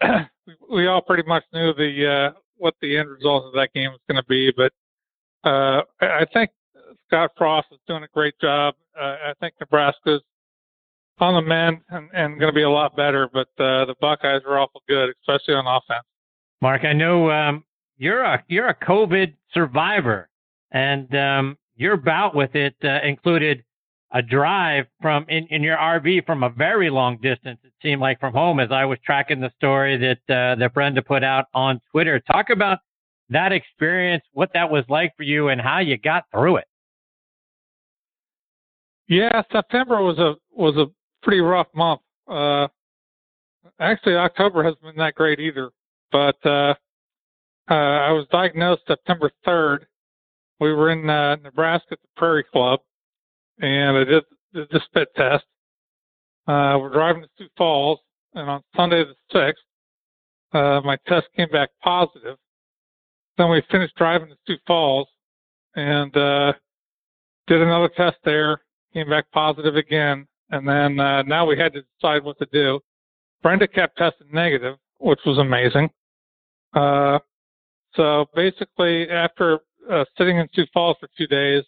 [0.70, 4.00] we, all pretty much knew the uh, what the end result of that game was
[4.08, 4.72] going to be, but
[5.48, 6.50] uh, I think
[7.06, 8.74] Scott Frost is doing a great job.
[8.98, 10.22] Uh, I think Nebraska's
[11.20, 14.42] on the mend and, and going to be a lot better, but uh, the Buckeyes
[14.46, 16.04] are awful good, especially on offense.
[16.60, 17.64] Mark, I know um,
[17.96, 20.28] you're a you're a COVID survivor,
[20.72, 23.64] and um, your bout with it uh, included
[24.12, 27.58] a drive from in, in your RV from a very long distance.
[27.62, 31.02] It seemed like from home as I was tracking the story that uh, that Brenda
[31.02, 32.20] put out on Twitter.
[32.20, 32.78] Talk about
[33.30, 36.64] that experience, what that was like for you, and how you got through it.
[39.08, 40.86] Yeah, September was a was a
[41.22, 42.00] pretty rough month.
[42.26, 42.68] Uh,
[43.80, 45.70] actually, October hasn't been that great either.
[46.10, 46.74] But uh,
[47.70, 49.80] uh, I was diagnosed September 3rd.
[50.60, 52.80] We were in uh, Nebraska at the Prairie Club,
[53.60, 55.44] and I did, the spit test.
[56.46, 58.00] Uh, we're driving to Sioux Falls,
[58.34, 59.52] and on Sunday the 6th,
[60.52, 62.36] uh, my test came back positive.
[63.36, 65.08] Then we finished driving to Sioux Falls
[65.76, 66.52] and uh,
[67.46, 68.62] did another test there,
[68.94, 72.80] came back positive again, and then uh, now we had to decide what to do.
[73.42, 75.90] Brenda kept testing negative, which was amazing.
[76.74, 77.18] Uh,
[77.94, 81.62] so basically, after uh, sitting in Sioux Falls for two days,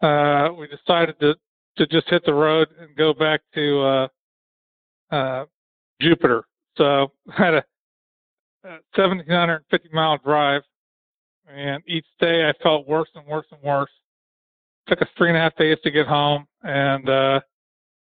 [0.00, 1.34] uh, we decided to
[1.76, 4.08] to just hit the road and go back to uh,
[5.14, 5.44] uh,
[6.00, 6.44] Jupiter.
[6.76, 7.64] So I had a,
[8.64, 10.62] a 1,750 mile drive,
[11.48, 13.90] and each day I felt worse and worse and worse.
[14.88, 17.40] Took us three and a half days to get home, and uh,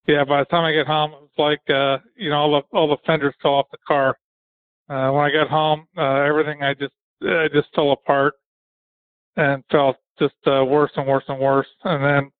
[0.06, 2.76] yeah, by the time I get home, it was like uh, you know all the
[2.76, 4.16] all the fenders fell off the car.
[4.88, 8.34] Uh, when I got home, uh, everything I just I just fell apart
[9.36, 11.66] and felt just uh, worse and worse and worse.
[11.84, 12.30] And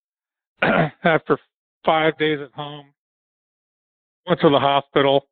[0.63, 1.39] then after
[1.85, 2.87] five days at home,
[4.27, 5.27] went to the hospital,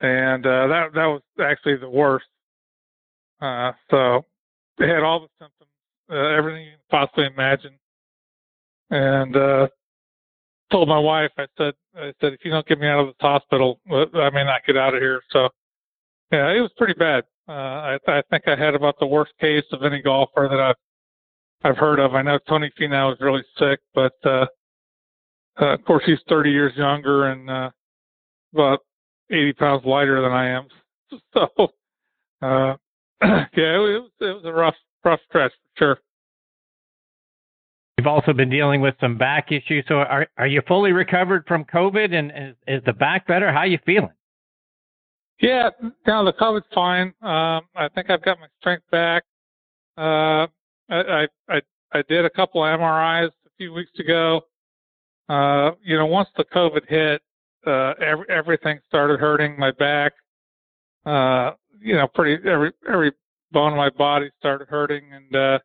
[0.00, 2.26] and uh, that that was actually the worst.
[3.40, 4.24] Uh, so
[4.78, 5.70] they had all the symptoms,
[6.10, 7.78] uh, everything you can possibly imagine,
[8.90, 9.68] and uh,
[10.72, 13.16] told my wife, I said, I said, if you don't get me out of this
[13.20, 15.22] hospital, I may not get out of here.
[15.30, 15.48] So
[16.32, 17.24] yeah, it was pretty bad.
[17.48, 20.76] Uh, I, I think I had about the worst case of any golfer that I've
[21.64, 22.14] I've heard of.
[22.14, 24.46] I know Tony Finau is really sick, but uh,
[25.60, 27.70] uh, of course he's 30 years younger and uh,
[28.54, 28.80] about
[29.30, 30.68] 80 pounds lighter than I am.
[31.32, 31.48] So,
[32.42, 32.76] uh,
[33.22, 35.98] yeah, it was it was a rough rough stretch for sure.
[37.96, 39.86] You've also been dealing with some back issues.
[39.88, 43.50] So are are you fully recovered from COVID and is, is the back better?
[43.50, 44.12] How are you feeling?
[45.40, 45.70] Yeah,
[46.06, 47.08] now the COVID's fine.
[47.22, 49.24] Um, I think I've got my strength back.
[49.96, 50.46] Uh,
[50.90, 51.60] I, I
[51.92, 54.42] I did a couple of MRIs a few weeks ago.
[55.28, 57.22] Uh, you know, once the COVID hit,
[57.66, 59.58] uh, every, everything started hurting.
[59.58, 60.12] My back,
[61.04, 63.12] uh, you know, pretty every every
[63.52, 65.58] bone in my body started hurting, and uh,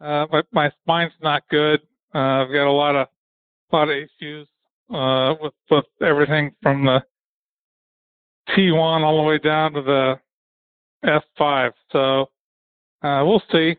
[0.00, 1.80] uh, my my spine's not good.
[2.14, 3.08] Uh, I've got a lot of
[3.72, 4.48] a lot of issues
[4.92, 7.02] uh, with with everything from the
[8.50, 10.20] T1 all the way down to the
[11.04, 11.72] F5.
[11.92, 12.30] So
[13.02, 13.76] uh, we'll see.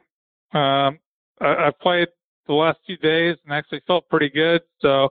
[0.53, 0.99] Um,
[1.41, 2.07] I, I played
[2.47, 4.61] the last few days and actually felt pretty good.
[4.81, 5.09] So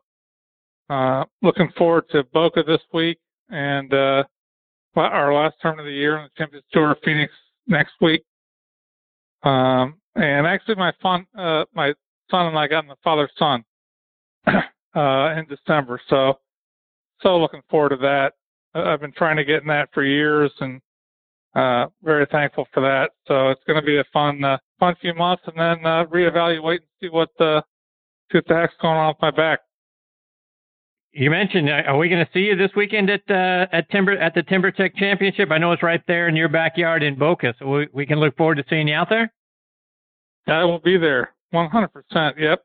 [0.88, 3.18] uh, looking forward to Boca this week
[3.50, 4.24] and uh,
[4.96, 7.32] our last tournament of the year on the Champions Tour Phoenix
[7.66, 8.24] next week.
[9.42, 11.92] Um, and actually, my fun, uh, my
[12.30, 13.64] son and I got in the father son
[14.46, 16.00] uh, in December.
[16.08, 16.38] So,
[17.20, 18.32] so looking forward to that.
[18.74, 20.80] I've been trying to get in that for years, and
[21.56, 23.12] uh, very thankful for that.
[23.26, 26.80] So it's going to be a fun, uh, fun few months, and then uh, reevaluate
[26.80, 27.62] and see what the
[28.30, 29.60] see what the heck's going on with my back.
[31.12, 34.18] You mentioned, uh, are we going to see you this weekend at uh, at Timber
[34.18, 35.50] at the TimberTech Championship?
[35.50, 38.36] I know it's right there in your backyard in Boca, so we, we can look
[38.36, 39.32] forward to seeing you out there.
[40.48, 41.88] I will be there, 100%.
[42.38, 42.62] Yep,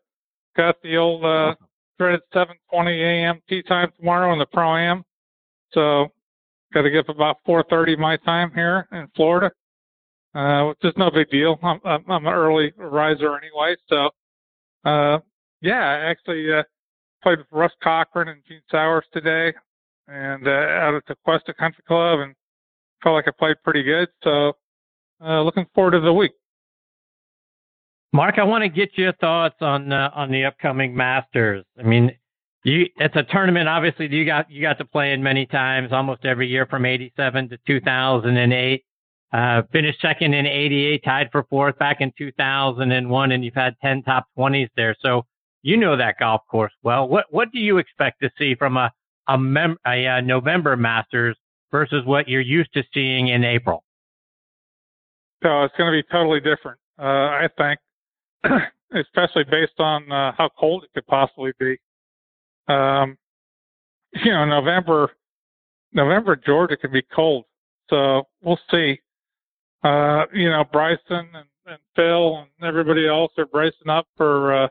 [0.56, 1.56] got the old uh,
[1.98, 3.42] dreaded 7:20 a.m.
[3.48, 5.04] tee time tomorrow in the pro am.
[5.72, 6.12] So
[6.74, 9.52] got to get up about 4:30 my time here in Florida,
[10.36, 11.60] uh, which is no big deal.
[11.64, 14.10] I'm, I'm, I'm an early riser anyway, so
[14.86, 15.20] uh,
[15.62, 16.64] yeah, I actually uh,
[17.24, 19.54] played with Russ Cochran and Gene Sauers today,
[20.08, 22.34] and uh, out at the Cuesta Country Club, and
[23.04, 24.10] felt like I played pretty good.
[24.24, 24.54] So
[25.24, 26.32] uh, looking forward to the week.
[28.14, 31.64] Mark, I want to get your thoughts on uh, on the upcoming Masters.
[31.80, 32.12] I mean,
[32.64, 33.68] you it's a tournament.
[33.68, 37.50] Obviously, you got you got to play in many times, almost every year from '87
[37.50, 38.86] to 2008.
[39.34, 44.04] Uh, finished second in '88, tied for fourth back in 2001, and you've had 10
[44.04, 44.94] top 20s there.
[45.02, 45.26] So
[45.62, 47.08] you know that golf course well.
[47.08, 48.92] What what do you expect to see from a
[49.28, 51.38] a, mem- a, a November Masters
[51.72, 53.84] versus what you're used to seeing in April?
[55.44, 56.80] So it's going to be totally different.
[57.00, 57.80] Uh, I think,
[58.94, 61.78] especially based on uh, how cold it could possibly be.
[62.72, 63.18] Um,
[64.14, 65.12] you know, November,
[65.94, 67.46] November Georgia can be cold,
[67.90, 69.00] so we'll see.
[69.84, 74.68] Uh, you know, Bryson and, and Phil and everybody else are bracing up for, uh,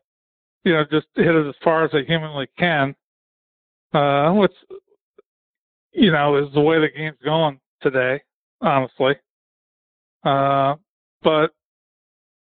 [0.65, 2.95] you know, just hit it as far as they humanly can.
[3.93, 4.53] Uh, which,
[5.93, 8.23] you know, is the way the game's going today,
[8.61, 9.17] honestly.
[10.23, 10.77] Uh,
[11.23, 11.53] but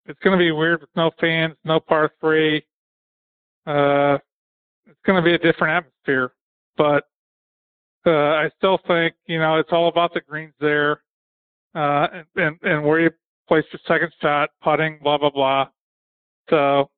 [0.05, 2.63] it's going to be weird with no fans, no par three.
[3.67, 4.17] Uh,
[4.93, 6.33] it's going to be a different atmosphere.
[6.77, 7.05] But
[8.05, 11.01] uh, I still think you know it's all about the greens there,
[11.75, 13.09] uh, and, and where you
[13.47, 15.67] place your second shot, putting, blah blah blah.
[16.49, 16.89] So,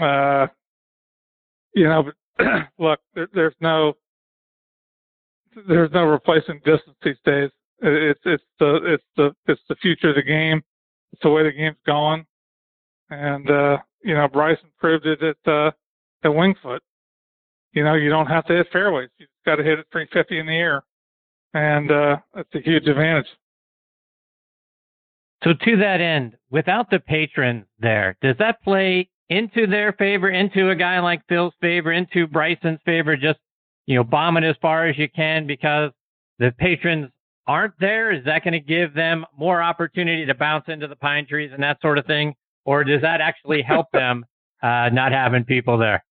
[0.00, 0.46] uh,
[1.74, 2.10] you know,
[2.78, 3.94] look, there, there's no
[5.68, 7.50] there's no replacing distance these days.
[7.80, 10.62] It's it's the it's the it's the future of the game.
[11.12, 12.24] It's the way the game's going,
[13.10, 15.70] and uh, you know Bryson proved it at uh,
[16.24, 16.82] at Winged Foot
[17.72, 19.08] you know, you don't have to hit fairways.
[19.18, 20.82] You've got to hit it 350 in the air,
[21.54, 23.26] and uh, that's a huge advantage.
[25.44, 30.70] So to that end, without the patrons there, does that play into their favor, into
[30.70, 33.16] a guy like Phil's favor, into Bryson's favor?
[33.16, 33.40] Just
[33.86, 35.90] you know, bomb it as far as you can because
[36.38, 37.10] the patrons
[37.46, 38.12] aren't there.
[38.12, 41.62] Is that going to give them more opportunity to bounce into the pine trees and
[41.62, 44.24] that sort of thing, or does that actually help them
[44.62, 46.04] uh, not having people there?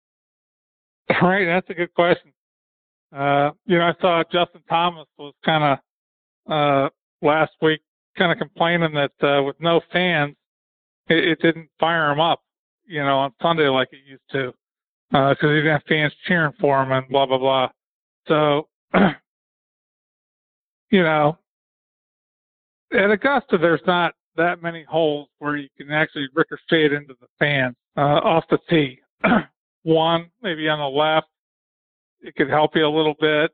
[1.22, 2.32] Right, that's a good question.
[3.14, 6.90] Uh, you know, I saw Justin Thomas was kind of uh,
[7.22, 7.80] last week
[8.16, 10.36] kind of complaining that uh, with no fans,
[11.08, 12.40] it, it didn't fire him up,
[12.86, 14.52] you know, on Sunday like it used to,
[15.10, 17.68] because uh, he didn't have fans cheering for him and blah blah blah.
[18.28, 18.68] So,
[20.90, 21.38] you know,
[22.92, 27.26] at Augusta, there's not that many holes where you can actually ricochet it into the
[27.38, 29.00] fans uh, off the tee.
[29.82, 31.28] one, maybe on the left.
[32.20, 33.50] It could help you a little bit.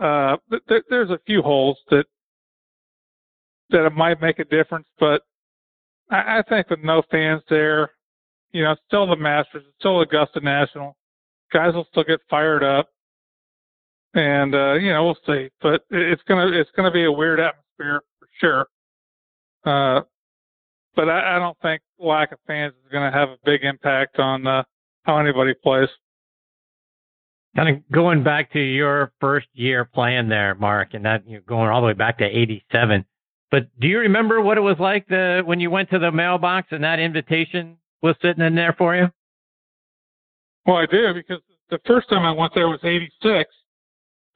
[0.00, 0.36] Uh,
[0.68, 2.04] there, there's a few holes that
[3.70, 5.22] that it might make a difference, but
[6.10, 7.90] I, I think with no fans there,
[8.52, 10.96] You know, it's still the Masters, it's still Augusta National.
[11.52, 12.88] Guys will still get fired up,
[14.14, 15.48] and uh, you know, we'll see.
[15.60, 18.66] But it's gonna it's gonna be a weird atmosphere for sure.
[19.64, 20.02] Uh,
[20.96, 24.46] but I, I don't think lack of fans is to have a big impact on
[24.46, 24.62] uh,
[25.08, 25.88] how anybody plays.
[27.56, 31.70] Kind of going back to your first year playing there, Mark, and that you're going
[31.70, 33.04] all the way back to '87.
[33.50, 36.68] But do you remember what it was like the when you went to the mailbox
[36.70, 39.08] and that invitation was sitting in there for you?
[40.66, 41.40] Well, I do because
[41.70, 43.50] the first time I went there was '86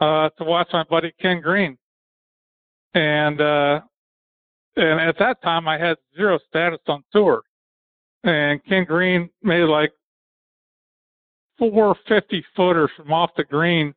[0.00, 1.76] uh, to watch my buddy Ken Green,
[2.94, 3.80] and uh,
[4.76, 7.42] and at that time I had zero status on tour,
[8.24, 9.92] and Ken Green made like
[11.58, 13.94] four fifty footers from off the green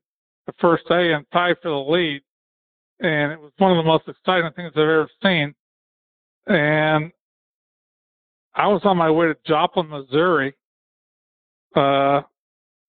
[0.47, 2.21] the first day and tied for the lead
[2.99, 5.53] and it was one of the most exciting things I've ever seen.
[6.47, 7.11] And
[8.55, 10.55] I was on my way to Joplin, Missouri,
[11.75, 12.21] uh,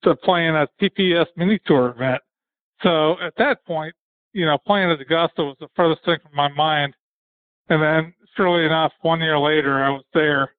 [0.04, 2.22] to playing a TPS mini tour event.
[2.82, 3.94] So at that point,
[4.32, 6.94] you know, playing at Augusta was the furthest thing from my mind.
[7.68, 10.52] And then, surely enough, one year later, I was there,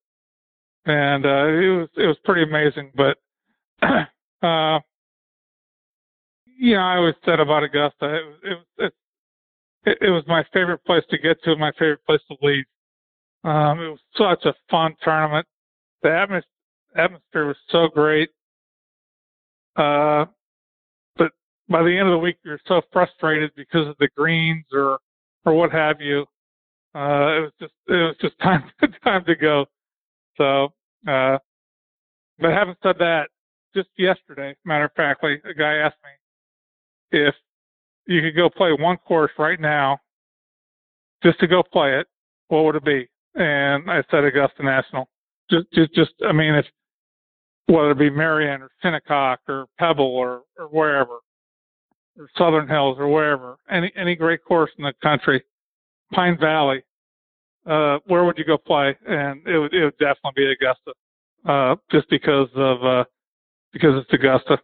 [0.86, 2.92] and uh, it was it was pretty amazing.
[2.96, 3.18] But
[4.42, 4.80] uh,
[6.58, 8.94] you know, I always said about Augusta, it, it,
[9.86, 12.66] it, it was my favorite place to get to, my favorite place to leave.
[13.44, 15.46] Um, it was such a fun tournament.
[16.02, 16.42] The atmos-
[16.96, 18.30] atmosphere was so great.
[19.76, 20.26] Uh,
[21.16, 21.32] but
[21.70, 24.98] by the end of the week, you're so frustrated because of the greens or
[25.46, 26.26] or what have you.
[26.96, 28.64] Uh, it was just it was just time
[29.04, 29.66] time to go.
[30.38, 30.74] So,
[31.08, 31.38] uh,
[32.40, 33.30] but having said that,
[33.78, 37.36] just yesterday, matter of factly, a guy asked me if
[38.08, 40.00] you could go play one course right now,
[41.24, 42.08] just to go play it,
[42.48, 43.08] what would it be?
[43.36, 45.08] And I said Augusta National.
[45.52, 46.12] Just, just, just.
[46.28, 46.66] I mean, if
[47.68, 51.20] whether it be Merion or Shinnecock or Pebble or or wherever,
[52.18, 55.44] or Southern Hills or wherever, any any great course in the country,
[56.14, 56.84] Pine Valley,
[57.68, 58.98] uh, where would you go play?
[59.08, 60.94] And it would it would definitely be Augusta,
[61.46, 63.04] uh, just because of uh,
[63.74, 64.60] because it's Augusta.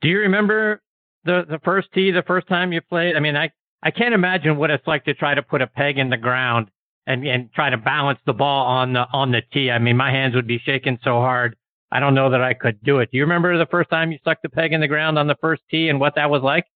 [0.00, 0.82] Do you remember
[1.24, 3.16] the the first tee the first time you played?
[3.16, 3.50] I mean, I
[3.82, 6.70] I can't imagine what it's like to try to put a peg in the ground
[7.06, 9.70] and and try to balance the ball on the on the tee.
[9.70, 11.56] I mean, my hands would be shaking so hard.
[11.90, 13.10] I don't know that I could do it.
[13.12, 15.36] Do you remember the first time you stuck the peg in the ground on the
[15.40, 16.66] first tee and what that was like?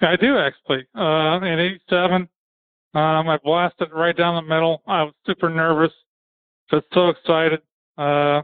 [0.00, 0.86] I do actually.
[0.96, 2.28] Uh, in '87,
[2.94, 4.82] um, I blasted right down the middle.
[4.86, 5.92] I was super nervous,
[6.70, 7.62] just so excited.
[7.96, 8.42] Uh,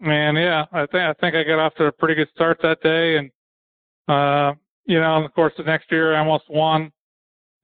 [0.00, 2.80] and yeah, I think I think I got off to a pretty good start that
[2.82, 3.30] day, and
[4.08, 6.92] uh, you know, in the course of next year, I almost won.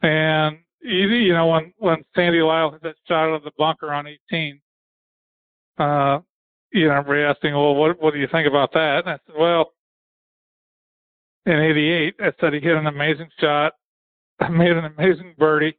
[0.03, 3.93] And easy, you know, when when Sandy Lyle hit that shot out of the bunker
[3.93, 4.61] on 18,
[5.79, 6.19] uh,
[6.73, 9.01] you know, everybody asking, well, what what do you think about that?
[9.05, 9.73] And I said, well,
[11.47, 13.75] in '88, I said he hit an amazing shot,
[14.41, 15.79] I made an amazing birdie,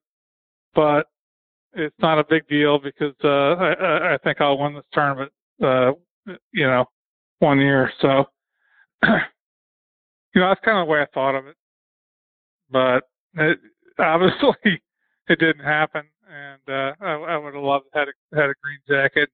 [0.74, 1.08] but
[1.74, 5.32] it's not a big deal because uh, I, I think I'll win this tournament.
[5.62, 5.92] Uh,
[6.52, 6.86] you know,
[7.40, 7.92] one year.
[8.02, 8.26] So
[9.04, 11.56] you know, that's kind of the way I thought of it.
[12.70, 13.04] But
[13.36, 13.60] it,
[14.00, 14.56] obviously,
[15.28, 18.80] it didn't happen, and uh, I, I would have loved had a had a green
[18.88, 19.30] jacket.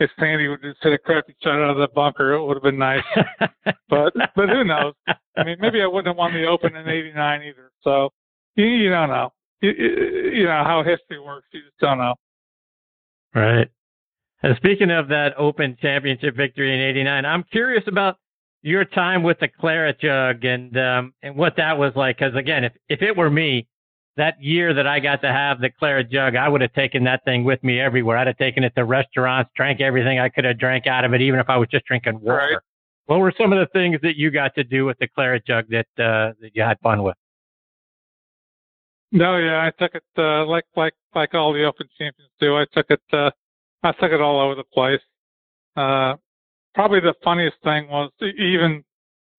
[0.00, 2.62] If Sandy would just hit a crappy shot out of the bunker, it would have
[2.62, 3.04] been nice.
[3.88, 4.94] but but who knows?
[5.36, 7.70] I mean, maybe I wouldn't have won the Open in '89 either.
[7.82, 8.10] So
[8.56, 9.32] you, you don't know.
[9.60, 11.46] You, you know how history works.
[11.52, 12.14] You just don't know.
[13.34, 13.68] Right.
[14.42, 18.16] And speaking of that Open Championship victory in '89, I'm curious about
[18.62, 22.18] your time with the claret jug and um, and what that was like.
[22.18, 23.68] Because again, if if it were me,
[24.16, 27.24] that year that I got to have the claret jug, I would have taken that
[27.24, 28.18] thing with me everywhere.
[28.18, 31.20] I'd have taken it to restaurants, drank everything I could have drank out of it,
[31.20, 32.36] even if I was just drinking water.
[32.36, 32.58] Right.
[33.06, 35.66] What were some of the things that you got to do with the claret jug
[35.70, 37.16] that uh, that you had fun with?
[39.12, 42.56] No, yeah, I took it uh, like like like all the Open champions do.
[42.56, 43.30] I took it uh,
[43.82, 45.00] I took it all over the place.
[45.76, 46.14] Uh,
[46.74, 48.84] probably the funniest thing was even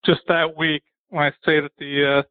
[0.06, 2.24] just that week when I stayed at the uh,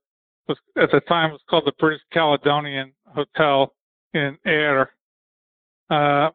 [0.49, 3.73] was at the time it was called the British Caledonian Hotel
[4.15, 4.91] in Ayr.
[5.89, 6.31] Uh,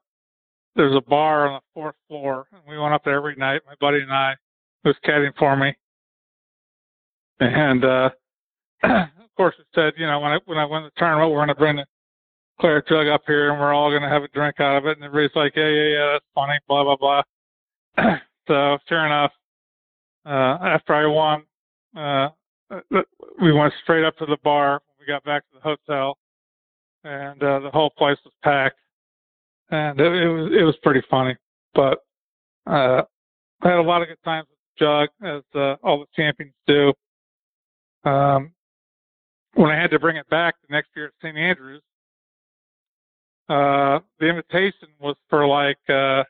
[0.75, 3.61] there's a bar on the fourth floor, and we went up there every night.
[3.65, 4.36] My buddy and I,
[4.84, 5.75] who was caddying for me,
[7.39, 8.09] and uh,
[8.84, 11.47] of course it said, you know, when I when I win the tournament, we're going
[11.49, 11.86] to bring the
[12.60, 14.97] claret jug up here, and we're all going to have a drink out of it.
[14.97, 17.24] And everybody's like, yeah, yeah, yeah, that's funny, blah blah blah.
[18.47, 19.34] So sure enough,
[20.26, 21.43] uh, after I won,
[21.97, 22.30] uh,
[23.41, 24.82] we went straight up to the bar.
[24.97, 26.18] We got back to the hotel,
[27.03, 28.80] and uh, the whole place was packed,
[29.70, 31.36] and it, it was it was pretty funny.
[31.76, 31.97] But
[32.68, 33.01] uh,
[33.62, 36.93] I had a lot of good times with Jug, as uh, all the champions do.
[38.10, 38.51] Um,
[39.55, 41.38] when I had to bring it back the next year at St.
[41.38, 41.82] Andrews,
[43.50, 46.24] uh, the invitation was for like uh,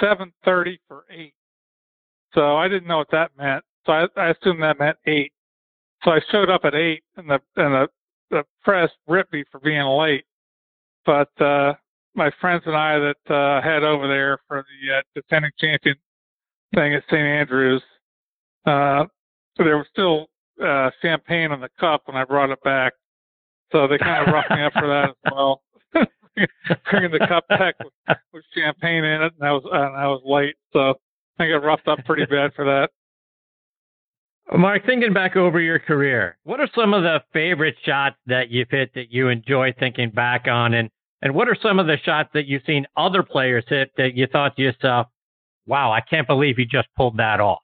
[0.00, 1.34] 7:30 for eight.
[2.34, 3.64] So I didn't know what that meant.
[3.84, 5.32] So I, I assumed that meant eight.
[6.04, 7.88] So I showed up at eight, and the and the,
[8.30, 10.24] the press ripped me for being late.
[11.04, 11.74] But uh,
[12.14, 15.96] my friends and I that uh, had over there for the uh, defending champion
[16.74, 17.20] thing at St.
[17.20, 17.82] Andrews,
[18.66, 19.04] uh,
[19.58, 20.28] there was still
[20.64, 22.92] uh, champagne in the cup when I brought it back.
[23.72, 25.62] So they kind of roughed me up for that as well.
[26.90, 27.92] Bringing the cup back with,
[28.32, 30.94] with champagne in it, and I was and I was late, so
[31.38, 32.90] I got roughed up pretty bad for that.
[34.56, 38.70] Mark, thinking back over your career, what are some of the favorite shots that you've
[38.70, 42.30] hit that you enjoy thinking back on, and and what are some of the shots
[42.34, 45.08] that you've seen other players hit that you thought to yourself,
[45.66, 47.60] "Wow, I can't believe he just pulled that off."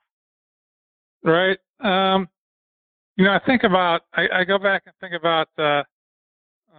[1.23, 1.57] Right.
[1.79, 2.29] Um,
[3.17, 5.83] you know, I think about I, I go back and think about uh,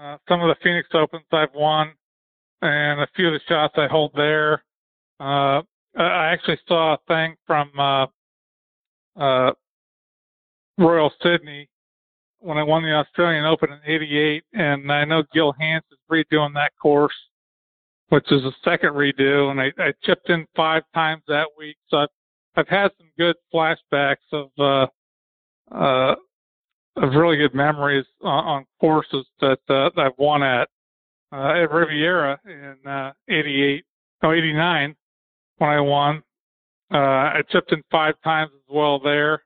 [0.00, 1.92] uh, some of the Phoenix Opens I've won,
[2.62, 4.62] and a few of the shots I hold there.
[5.18, 5.62] Uh,
[5.96, 8.06] I actually saw a thing from uh,
[9.20, 9.52] uh,
[10.78, 11.68] Royal Sydney
[12.38, 16.54] when I won the Australian Open in '88, and I know Gil Hanse is redoing
[16.54, 17.14] that course,
[18.08, 21.98] which is a second redo, and I, I chipped in five times that week, so
[21.98, 22.08] I've,
[22.56, 24.86] I've had some good flashbacks of uh,
[25.74, 26.14] uh,
[26.96, 30.68] of really good memories on, on courses that, uh, that I've won at.
[31.32, 33.84] Uh, at Riviera in uh, 88,
[34.20, 34.96] no, 89,
[35.58, 36.22] when I won.
[36.92, 39.44] Uh, I chipped in five times as well there.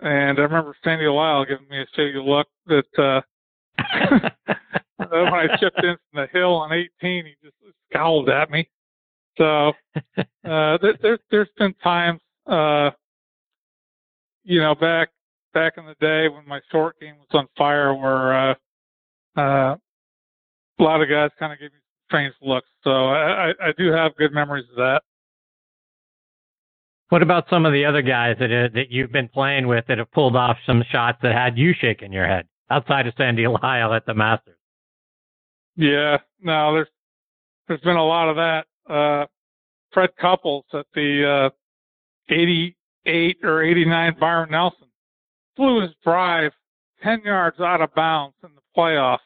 [0.00, 3.20] And I remember Sandy Lyle giving me a shady look that uh,
[4.98, 7.56] when I chipped in from the hill on 18, he just
[7.90, 8.68] scowled at me.
[9.38, 9.72] So
[10.16, 12.90] uh, there, there, there's been times, uh,
[14.44, 15.08] you know, back
[15.56, 18.54] back in the day when my short game was on fire, where uh,
[19.38, 19.76] uh,
[20.78, 22.68] a lot of guys kind of gave me strange looks.
[22.84, 25.02] So I, I, I do have good memories of that.
[27.08, 29.96] What about some of the other guys that uh, that you've been playing with that
[29.96, 33.94] have pulled off some shots that had you shaking your head outside of Sandy Lyle
[33.94, 34.58] at the Masters?
[35.76, 36.88] Yeah, no, there's
[37.66, 38.66] there's been a lot of that.
[38.92, 39.26] Uh,
[39.92, 41.50] Fred Couples at the
[42.28, 44.85] uh, 88 or 89 Byron Nelson
[45.56, 46.52] flew his drive
[47.02, 49.18] 10 yards out of bounds in the playoff.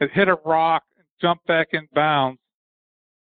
[0.00, 2.40] It hit a rock and jumped back in bounds.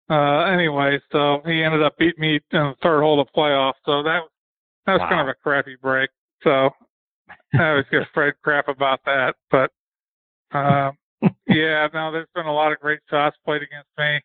[0.09, 3.73] Uh, anyway, so he ended up beating me in the third hole of the playoff.
[3.85, 4.21] So that
[4.85, 5.09] that was wow.
[5.09, 6.09] kind of a crappy break.
[6.43, 6.69] So
[7.59, 9.33] I always give Fred crap about that.
[9.49, 9.71] But
[10.55, 10.91] uh,
[11.47, 14.21] yeah, no, there's been a lot of great shots played against me.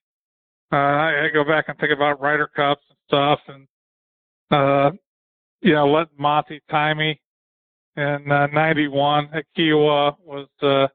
[0.73, 3.66] Uh, I, I go back and think about Ryder Cups and stuff, and
[4.51, 4.91] uh,
[5.62, 7.21] you know, letting Monty tie me
[7.97, 10.86] in uh, 91 at Kiawah was, uh,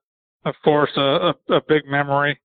[0.47, 1.01] of course, a,
[1.51, 2.39] a, a big memory.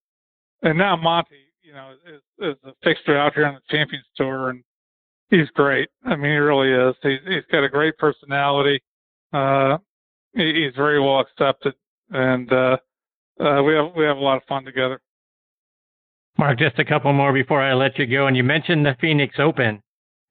[0.62, 4.50] And now Monty, you know, is, is a fixture out here on the Champions Tour,
[4.50, 4.62] and
[5.30, 5.88] he's great.
[6.04, 6.94] I mean, he really is.
[7.02, 8.82] He's, he's got a great personality.
[9.32, 9.78] Uh,
[10.34, 11.74] he, he's very well accepted,
[12.10, 12.76] and uh,
[13.40, 15.00] uh, we have we have a lot of fun together.
[16.38, 18.26] Mark, just a couple more before I let you go.
[18.26, 19.82] And you mentioned the Phoenix Open,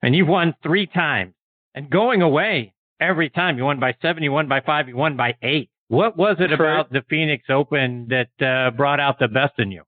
[0.02, 1.34] and you've won three times.
[1.74, 3.58] And going away, every time.
[3.58, 5.70] You won by seven, you won by five, you won by eight.
[5.88, 9.82] What was it about the Phoenix Open that uh, brought out the best in you?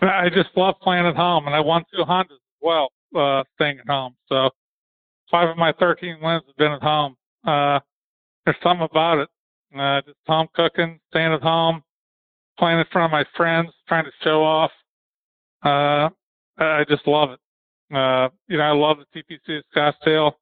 [0.00, 3.78] I just love playing at home, and I won two Hondas as well, uh, staying
[3.78, 4.16] at home.
[4.28, 4.50] So
[5.30, 7.16] five of my 13 wins have been at home.
[7.46, 7.78] Uh,
[8.44, 9.28] there's something about it.
[9.78, 11.82] Uh, just home cooking, staying at home,
[12.58, 14.70] playing in front of my friends, trying to show off.
[15.64, 16.08] Uh,
[16.58, 17.40] I just love it.
[17.94, 20.32] Uh, you know, I love the TPC Scottsdale.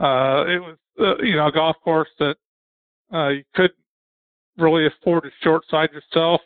[0.00, 2.36] Uh, it was, uh, you know, a golf course that
[3.12, 3.74] uh, you couldn't
[4.56, 6.40] really afford to short side yourself.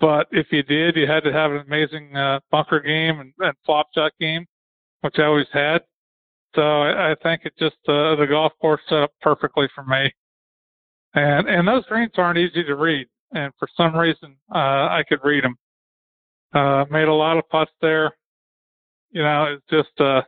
[0.00, 3.54] But if you did, you had to have an amazing uh, bunker game and, and
[3.64, 4.46] flop shot game,
[5.00, 5.82] which I always had.
[6.54, 10.12] So I, I think it just uh, the golf course set up perfectly for me.
[11.14, 15.20] And and those greens aren't easy to read, and for some reason uh, I could
[15.22, 15.56] read them.
[16.54, 18.12] Uh, made a lot of putts there.
[19.10, 20.22] You know, it's just uh,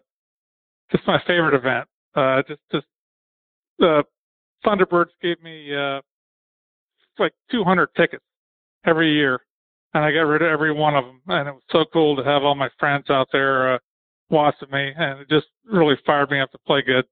[0.93, 1.89] just my favorite event.
[2.15, 2.87] Uh, just, just,
[3.83, 4.03] uh,
[4.65, 6.01] Thunderbirds gave me, uh,
[7.19, 8.25] like 200 tickets
[8.87, 9.41] every year
[9.95, 11.21] and I got rid of every one of them.
[11.29, 13.79] And it was so cool to have all my friends out there, uh,
[14.29, 17.05] watching me and it just really fired me up to play good.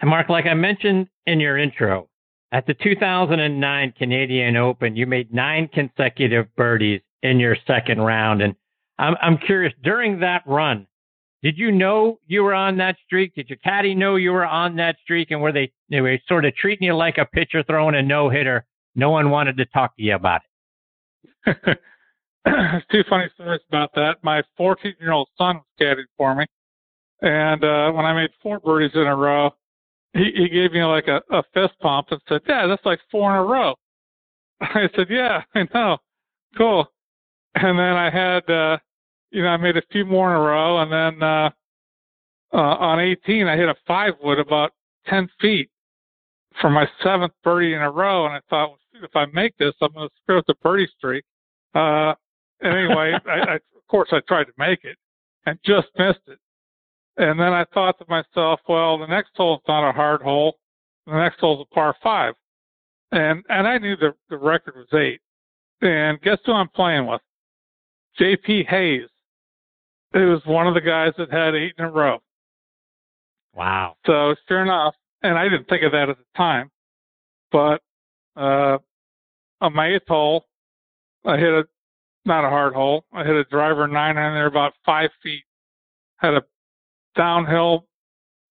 [0.00, 2.08] And Mark, like I mentioned in your intro,
[2.52, 8.42] at the 2009 Canadian Open, you made nine consecutive birdies in your second round.
[8.42, 8.54] And
[8.98, 10.86] I'm, I'm curious, during that run,
[11.44, 13.34] did you know you were on that streak?
[13.34, 15.30] Did your caddy know you were on that streak?
[15.30, 18.30] And were they, they were sort of treating you like a pitcher throwing a no
[18.30, 18.64] hitter?
[18.94, 20.40] No one wanted to talk to you about
[21.46, 21.78] it.
[22.90, 24.16] two funny stories about that.
[24.22, 26.46] My 14 year old son was caddying for me.
[27.20, 29.50] And uh, when I made four birdies in a row,
[30.14, 33.30] he, he gave me like a, a fist pump and said, Yeah, that's like four
[33.32, 33.74] in a row.
[34.62, 35.98] I said, Yeah, I know.
[36.56, 36.86] Cool.
[37.54, 38.78] And then I had uh
[39.34, 41.50] you know, I made a few more in a row, and then uh,
[42.52, 44.70] uh, on 18, I hit a five wood about
[45.08, 45.68] 10 feet
[46.60, 49.56] for my seventh birdie in a row, and I thought, well, shoot, if I make
[49.58, 51.24] this, I'm going to screw up the birdie streak.
[51.74, 52.14] Uh,
[52.62, 54.96] anyway, I, I, of course, I tried to make it
[55.46, 56.38] and just missed it.
[57.16, 60.58] And then I thought to myself, well, the next hole's not a hard hole.
[61.08, 62.34] The next hole's a par five.
[63.12, 65.20] And and I knew the the record was eight.
[65.80, 67.20] And guess who I'm playing with?
[68.18, 68.64] J.P.
[68.68, 69.08] Hayes,
[70.14, 72.18] it was one of the guys that had eight in a row.
[73.54, 73.96] Wow.
[74.06, 76.70] So sure enough, and I didn't think of that at the time,
[77.50, 77.82] but
[78.36, 78.78] uh,
[79.60, 80.46] on my eighth hole,
[81.24, 81.64] I hit a
[82.26, 83.04] not a hard hole.
[83.12, 85.44] I hit a driver nine in there about five feet.
[86.16, 86.42] Had a
[87.16, 87.86] downhill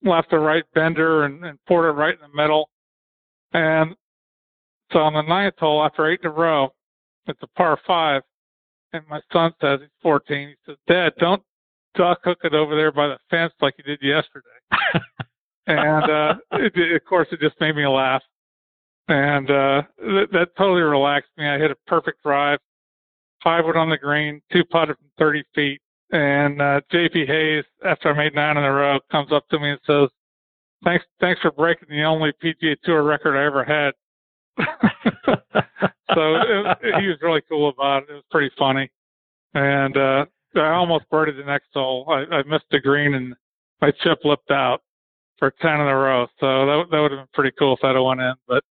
[0.03, 2.69] left to right bender and, and poured it right in the middle.
[3.53, 3.95] And
[4.91, 6.73] so on the ninth hole, after eight in a row,
[7.27, 8.21] it's a par five.
[8.91, 10.49] And my son says he's 14.
[10.49, 11.41] He says, "Dad, don't
[11.95, 14.47] duck hook it over there by the fence like you did yesterday.
[15.67, 18.21] and uh, it, of course, it just made me laugh.
[19.07, 21.47] And uh, that, that totally relaxed me.
[21.47, 22.59] I hit a perfect drive,
[23.43, 25.81] five wood on the green, two putted from 30 feet.
[26.11, 29.71] And uh, JP Hayes, after I made nine in a row, comes up to me
[29.71, 30.09] and says,
[30.83, 33.93] "Thanks, thanks for breaking the only PGA Tour record I ever had."
[36.13, 38.11] so it, it, he was really cool about it.
[38.11, 38.91] It was pretty funny,
[39.55, 40.25] and uh,
[40.55, 42.05] I almost birdied the next hole.
[42.09, 43.35] I, I missed the green and
[43.81, 44.81] my chip lipped out
[45.39, 46.27] for ten in a row.
[46.39, 48.33] So that that would have been pretty cool if that had went in.
[48.47, 48.63] But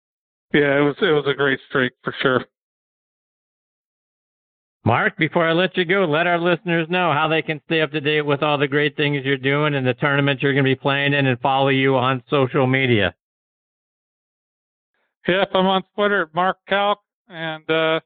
[0.53, 2.45] yeah, it was it was a great streak for sure.
[4.85, 7.93] Mark, before I let you go, let our listeners know how they can stay up
[7.93, 10.71] to date with all the great things you're doing and the tournaments you're going to
[10.71, 13.15] be playing in and follow you on social media.
[15.29, 18.01] Yep, I'm on Twitter, Mark Calc, and uh,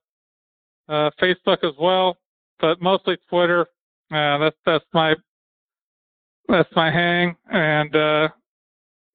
[0.88, 2.16] uh, Facebook as well
[2.60, 3.66] but mostly Twitter.
[4.10, 5.14] Uh, that's that's my
[6.48, 8.28] that's my hang, and uh,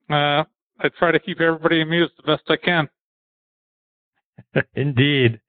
[0.09, 0.43] uh,
[0.79, 2.89] I try to keep everybody amused the best I can.
[4.75, 5.39] Indeed.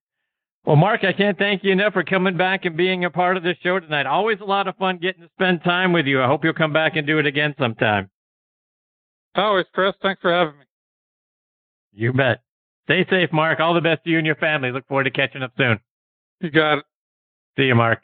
[0.64, 3.42] Well, Mark, I can't thank you enough for coming back and being a part of
[3.42, 4.06] this show tonight.
[4.06, 6.22] Always a lot of fun getting to spend time with you.
[6.22, 8.10] I hope you'll come back and do it again sometime.
[9.34, 9.94] Always, Chris.
[10.02, 10.64] Thanks for having me.
[11.92, 12.42] You bet.
[12.84, 13.58] Stay safe, Mark.
[13.60, 14.70] All the best to you and your family.
[14.70, 15.80] Look forward to catching up soon.
[16.40, 16.84] You got it.
[17.58, 18.00] See you, Mark.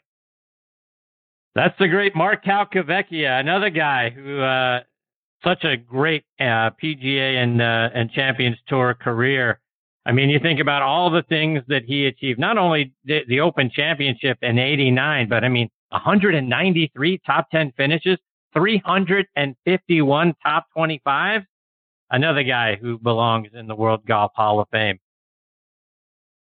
[1.55, 4.81] That's the great Mark Calcavecchia, another guy who uh,
[5.43, 9.59] such a great uh, PGA and uh, and Champions Tour career.
[10.05, 12.39] I mean, you think about all the things that he achieved.
[12.39, 18.17] Not only the, the Open Championship in '89, but I mean, 193 top 10 finishes,
[18.53, 21.41] 351 top 25.
[22.09, 24.99] Another guy who belongs in the World Golf Hall of Fame.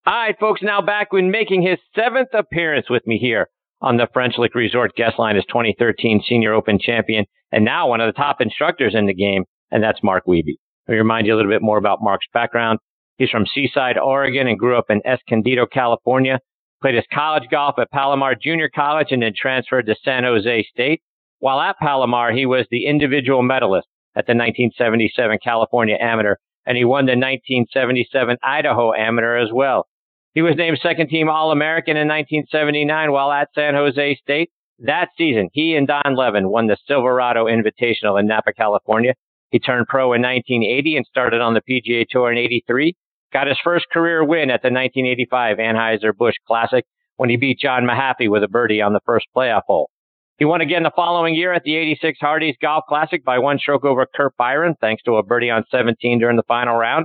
[0.06, 3.48] All right, folks, now back when making his seventh appearance with me here
[3.82, 8.00] on the French Lick Resort guest line as 2013 Senior Open champion and now one
[8.00, 10.56] of the top instructors in the game, and that's Mark Wiebe.
[10.88, 12.78] Let me remind you a little bit more about Mark's background.
[13.18, 16.38] He's from Seaside, Oregon, and grew up in Escondido, California.
[16.80, 21.02] Played his college golf at Palomar Junior College and then transferred to San Jose State.
[21.40, 23.86] While at Palomar, he was the individual medalist
[24.16, 26.36] at the 1977 California Amateur,
[26.66, 29.86] and he won the 1977 Idaho Amateur as well.
[30.34, 34.50] He was named second team All American in 1979 while at San Jose State.
[34.78, 39.14] That season, he and Don Levin won the Silverado Invitational in Napa, California.
[39.50, 42.94] He turned pro in 1980 and started on the PGA Tour in 83.
[43.32, 46.84] Got his first career win at the 1985 Anheuser-Busch Classic
[47.16, 49.90] when he beat John Mahaffey with a birdie on the first playoff hole.
[50.40, 53.84] He won again the following year at the 86 Hardee's Golf Classic by one stroke
[53.84, 57.04] over Curt Byrum, thanks to a birdie on 17 during the final round.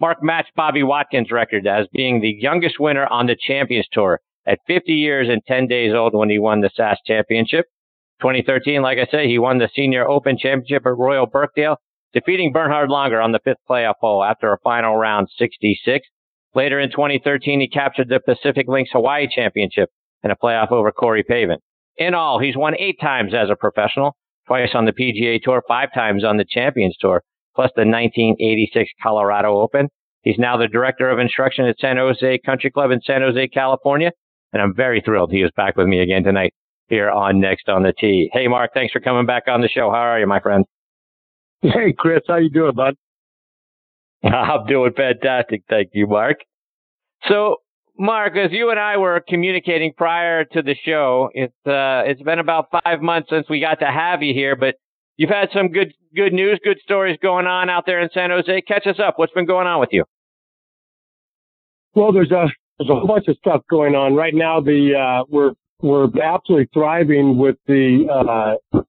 [0.00, 4.58] Mark matched Bobby Wadkins' record as being the youngest winner on the Champions Tour at
[4.66, 7.66] 50 years and 10 days old when he won the SAS Championship.
[8.22, 11.76] 2013, like I said, he won the Senior Open Championship at Royal Birkdale,
[12.12, 16.08] defeating Bernhard Langer on the fifth playoff hole after a final round 66.
[16.56, 19.90] Later in 2013, he captured the Pacific Links Hawaii Championship
[20.24, 21.58] in a playoff over Corey Pavin.
[21.96, 24.16] In all, he's won eight times as a professional,
[24.46, 27.22] twice on the PGA Tour, five times on the Champions Tour,
[27.54, 29.88] plus the 1986 Colorado Open.
[30.22, 34.10] He's now the director of instruction at San Jose Country Club in San Jose, California.
[34.52, 36.54] And I'm very thrilled he is back with me again tonight
[36.88, 38.30] here on Next on the Tee.
[38.32, 39.90] Hey, Mark, thanks for coming back on the show.
[39.90, 40.64] How are you, my friend?
[41.62, 42.94] Hey, Chris, how you doing, bud?
[44.24, 45.62] I'm doing fantastic.
[45.68, 46.38] Thank you, Mark.
[47.28, 47.56] So,
[47.96, 52.40] Mark, as you and I were communicating prior to the show, it's uh, it's been
[52.40, 54.74] about five months since we got to have you here, but
[55.16, 58.62] you've had some good good news, good stories going on out there in San Jose.
[58.62, 59.18] Catch us up.
[59.18, 60.04] What's been going on with you?
[61.94, 62.46] Well, there's a
[62.78, 64.60] there's a whole bunch of stuff going on right now.
[64.60, 68.08] The uh, we're we're absolutely thriving with the
[68.72, 68.82] uh,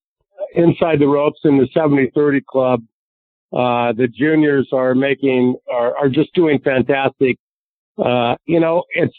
[0.55, 2.81] inside the ropes in the 70-30 club.
[3.51, 7.37] Uh, the juniors are making are, are just doing fantastic.
[7.97, 9.15] Uh, you know, it's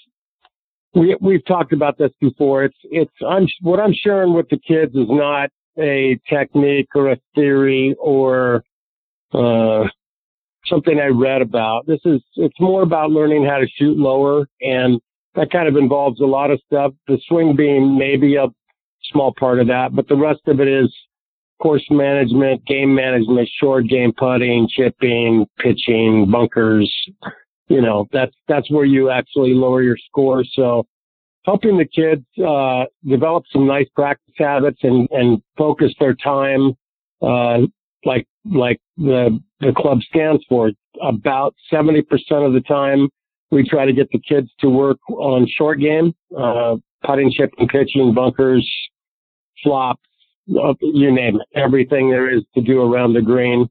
[0.95, 2.64] we we've talked about this before.
[2.64, 7.18] It's it's I'm what I'm sharing with the kids is not a technique or a
[7.35, 8.64] theory or
[9.33, 9.85] uh,
[10.66, 11.87] something I read about.
[11.87, 15.01] This is it's more about learning how to shoot lower, and
[15.35, 16.93] that kind of involves a lot of stuff.
[17.07, 18.47] The swing beam may be a
[19.12, 20.93] small part of that, but the rest of it is
[21.61, 26.93] course management, game management, short game putting, chipping, pitching, bunkers.
[27.68, 30.44] You know, that's that's where you actually lower your score.
[30.44, 30.86] So
[31.44, 36.74] helping the kids uh, develop some nice practice habits and and focus their time,
[37.22, 37.58] uh,
[38.04, 40.70] like like the the club stands for.
[41.02, 43.08] About seventy percent of the time,
[43.50, 48.14] we try to get the kids to work on short game, uh, putting, chipping, pitching,
[48.14, 48.66] bunkers,
[49.62, 50.00] flops,
[50.46, 53.68] you name it, everything there is to do around the green.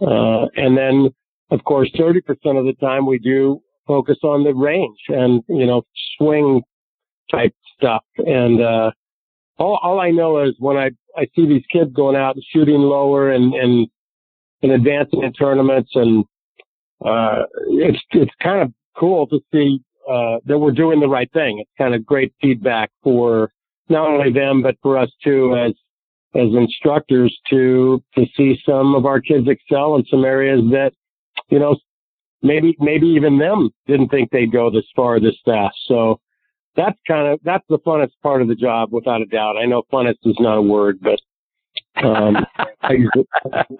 [0.00, 1.14] Uh, and then,
[1.50, 2.18] of course, 30%
[2.58, 5.82] of the time we do focus on the range and, you know,
[6.16, 6.62] swing
[7.30, 8.04] type stuff.
[8.18, 8.90] And, uh,
[9.58, 12.80] all, all I know is when I, I see these kids going out and shooting
[12.80, 13.86] lower and, and,
[14.62, 16.24] and advancing in tournaments and,
[17.04, 19.80] uh, it's, it's kind of cool to see,
[20.10, 21.58] uh, that we're doing the right thing.
[21.58, 23.50] It's kind of great feedback for
[23.88, 25.72] not only them, but for us too as,
[26.34, 30.92] as instructors to to see some of our kids excel in some areas that
[31.48, 31.76] you know
[32.44, 35.76] maybe maybe even them didn't think they'd go this far this fast.
[35.88, 36.20] So
[36.76, 39.56] that's kind of that's the funnest part of the job without a doubt.
[39.56, 41.18] I know funnest is not a word but
[42.04, 42.36] um
[42.82, 43.26] i use it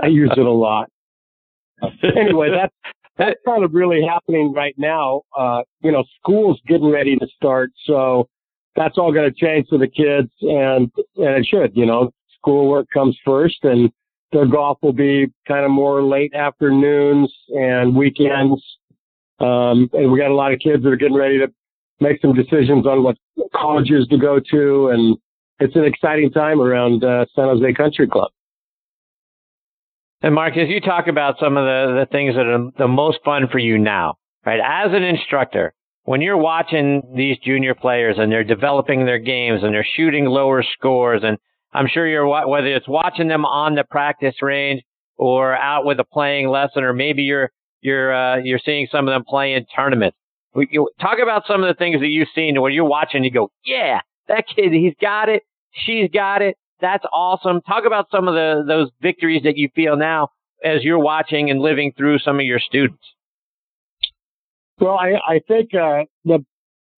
[0.00, 0.90] i use it a lot.
[2.16, 2.74] Anyway that's
[3.16, 5.22] that's kind of really happening right now.
[5.36, 8.28] Uh you know school's getting ready to start so
[8.76, 12.10] that's all going to change for the kids and and it should you know.
[12.38, 13.90] Schoolwork comes first and
[14.32, 18.62] their golf will be kind of more late afternoons and weekends.
[19.40, 21.52] Um, and we got a lot of kids that are getting ready to
[22.00, 23.16] make some decisions on what
[23.54, 24.88] colleges to go to.
[24.88, 25.16] And
[25.60, 28.30] it's an exciting time around uh, San Jose Country Club.
[30.22, 33.18] And Mark, as you talk about some of the, the things that are the most
[33.24, 34.14] fun for you now,
[34.46, 34.58] right?
[34.58, 39.74] As an instructor, when you're watching these junior players and they're developing their games and
[39.74, 41.38] they're shooting lower scores and
[41.74, 44.82] I'm sure you're whether it's watching them on the practice range
[45.16, 47.50] or out with a playing lesson, or maybe you're
[47.80, 50.16] you're uh, you're seeing some of them play in tournaments.
[51.00, 53.24] Talk about some of the things that you've seen where you're watching.
[53.24, 55.42] You go, yeah, that kid, he's got it.
[55.72, 56.56] She's got it.
[56.80, 57.60] That's awesome.
[57.62, 60.28] Talk about some of the those victories that you feel now
[60.62, 63.02] as you're watching and living through some of your students.
[64.80, 66.44] Well, I, I think uh, the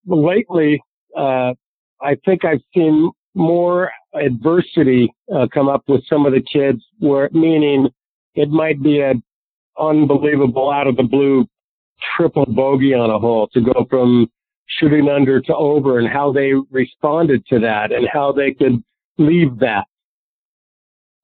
[0.07, 0.83] lately,
[1.16, 1.53] uh,
[2.01, 7.28] I think I've seen more adversity uh, come up with some of the kids where
[7.32, 7.89] meaning
[8.34, 9.22] it might be an
[9.78, 11.47] unbelievable out of the blue
[12.16, 14.26] triple bogey on a hole to go from
[14.66, 18.82] shooting under to over and how they responded to that and how they could
[19.18, 19.84] leave that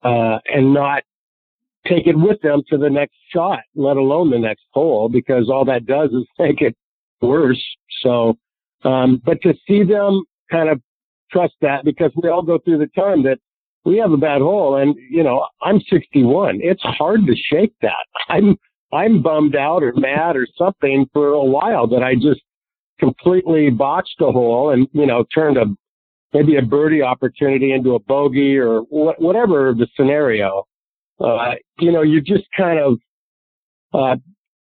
[0.03, 1.03] uh, and not
[1.87, 5.65] take it with them to the next shot, let alone the next hole, because all
[5.65, 6.75] that does is make it
[7.21, 7.63] worse.
[8.01, 8.37] So,
[8.83, 10.81] um, but to see them kind of
[11.33, 13.39] trust that because we all go through the time that
[13.85, 14.77] we have a bad hole.
[14.77, 18.05] And you know i'm 61 it's hard to shake that.
[18.29, 18.55] I'm
[18.93, 22.41] i'm bummed out or mad or something for a while that i just
[22.99, 25.65] completely botched a hole and you know turned a
[26.33, 30.63] maybe a birdie opportunity into a bogey or wh- whatever the scenario.
[31.19, 32.97] Uh you know you just kind of
[33.93, 34.15] uh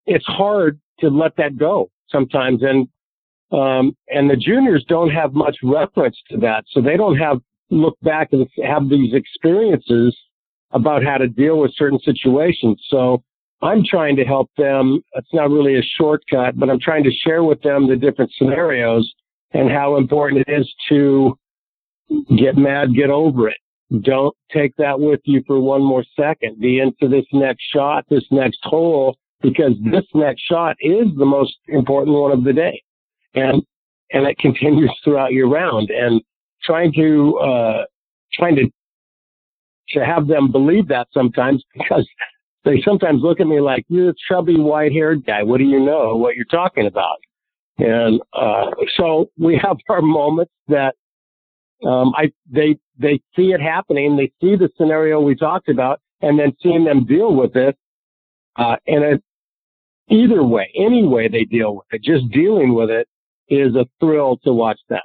[0.06, 2.62] it's hard to let that go sometimes.
[2.64, 2.88] And
[3.52, 6.66] um, and the juniors don't have much reference to that.
[6.72, 7.40] So they don't have
[7.72, 10.18] look back and have these experiences
[10.72, 12.82] about how to deal with certain situations.
[12.90, 13.24] So
[13.62, 15.02] I'm trying to help them.
[15.14, 19.12] It's not really a shortcut, but I'm trying to share with them the different scenarios
[19.52, 21.38] and how important it is to
[22.38, 23.58] get mad, get over it.
[24.02, 26.60] Don't take that with you for one more second.
[26.60, 31.58] Be into this next shot, this next hole, because this next shot is the most
[31.68, 32.82] important one of the day
[33.36, 33.64] and
[34.12, 35.90] and it continues throughout your round.
[35.90, 36.22] And
[36.64, 37.86] trying to, uh,
[38.34, 38.70] trying to,
[39.90, 42.08] to have them believe that sometimes because
[42.66, 45.44] they sometimes look at me like, you're a chubby white haired guy.
[45.44, 47.18] What do you know what you're talking about?
[47.78, 50.96] And, uh, so we have our moments that,
[51.86, 54.18] um, I, they, they see it happening.
[54.18, 57.78] They see the scenario we talked about and then seeing them deal with it.
[58.58, 59.24] Uh, and it,
[60.10, 63.08] either way, any way they deal with it, just dealing with it
[63.50, 65.04] is a thrill to watch that.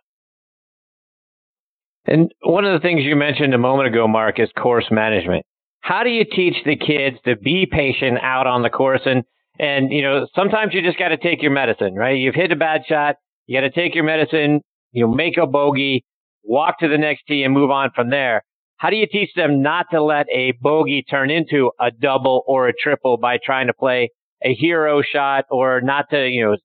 [2.07, 5.45] And one of the things you mentioned a moment ago, Mark, is course management.
[5.81, 9.03] How do you teach the kids to be patient out on the course?
[9.07, 9.23] And,
[9.59, 12.19] and, you know, sometimes you just got to take your medicine, right?
[12.19, 13.17] You've hit a bad shot.
[13.47, 14.61] You got to take your medicine,
[14.93, 16.05] you make a bogey,
[16.43, 18.43] walk to the next tee and move on from there.
[18.77, 22.69] How do you teach them not to let a bogey turn into a double or
[22.69, 24.11] a triple by trying to play
[24.45, 26.57] a hero shot or not to, you know,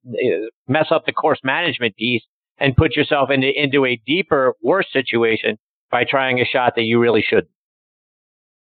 [0.67, 2.23] mess up the course management piece
[2.59, 5.57] and put yourself into, into a deeper, worse situation
[5.89, 7.49] by trying a shot that you really shouldn't?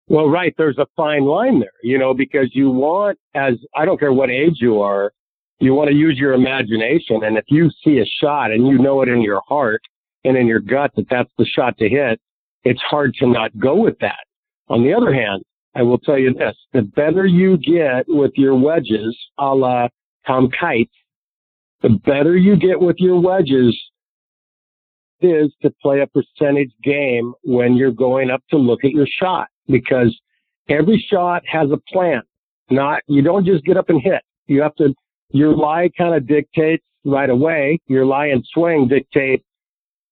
[0.07, 0.53] Well, right.
[0.57, 4.29] There's a fine line there, you know, because you want, as I don't care what
[4.29, 5.11] age you are,
[5.59, 7.23] you want to use your imagination.
[7.23, 9.81] And if you see a shot and you know it in your heart
[10.23, 12.19] and in your gut that that's the shot to hit,
[12.63, 14.19] it's hard to not go with that.
[14.69, 15.43] On the other hand,
[15.79, 19.87] I will tell you this, the better you get with your wedges, a la
[20.27, 20.89] Tom Kite,
[21.81, 23.79] the better you get with your wedges
[25.21, 29.47] is to play a percentage game when you're going up to look at your shot
[29.67, 30.13] because
[30.67, 32.23] every shot has a plan.
[32.69, 34.21] Not, you don't just get up and hit.
[34.47, 34.93] You have to,
[35.31, 37.79] your lie kind of dictates right away.
[37.87, 39.45] Your lie and swing dictate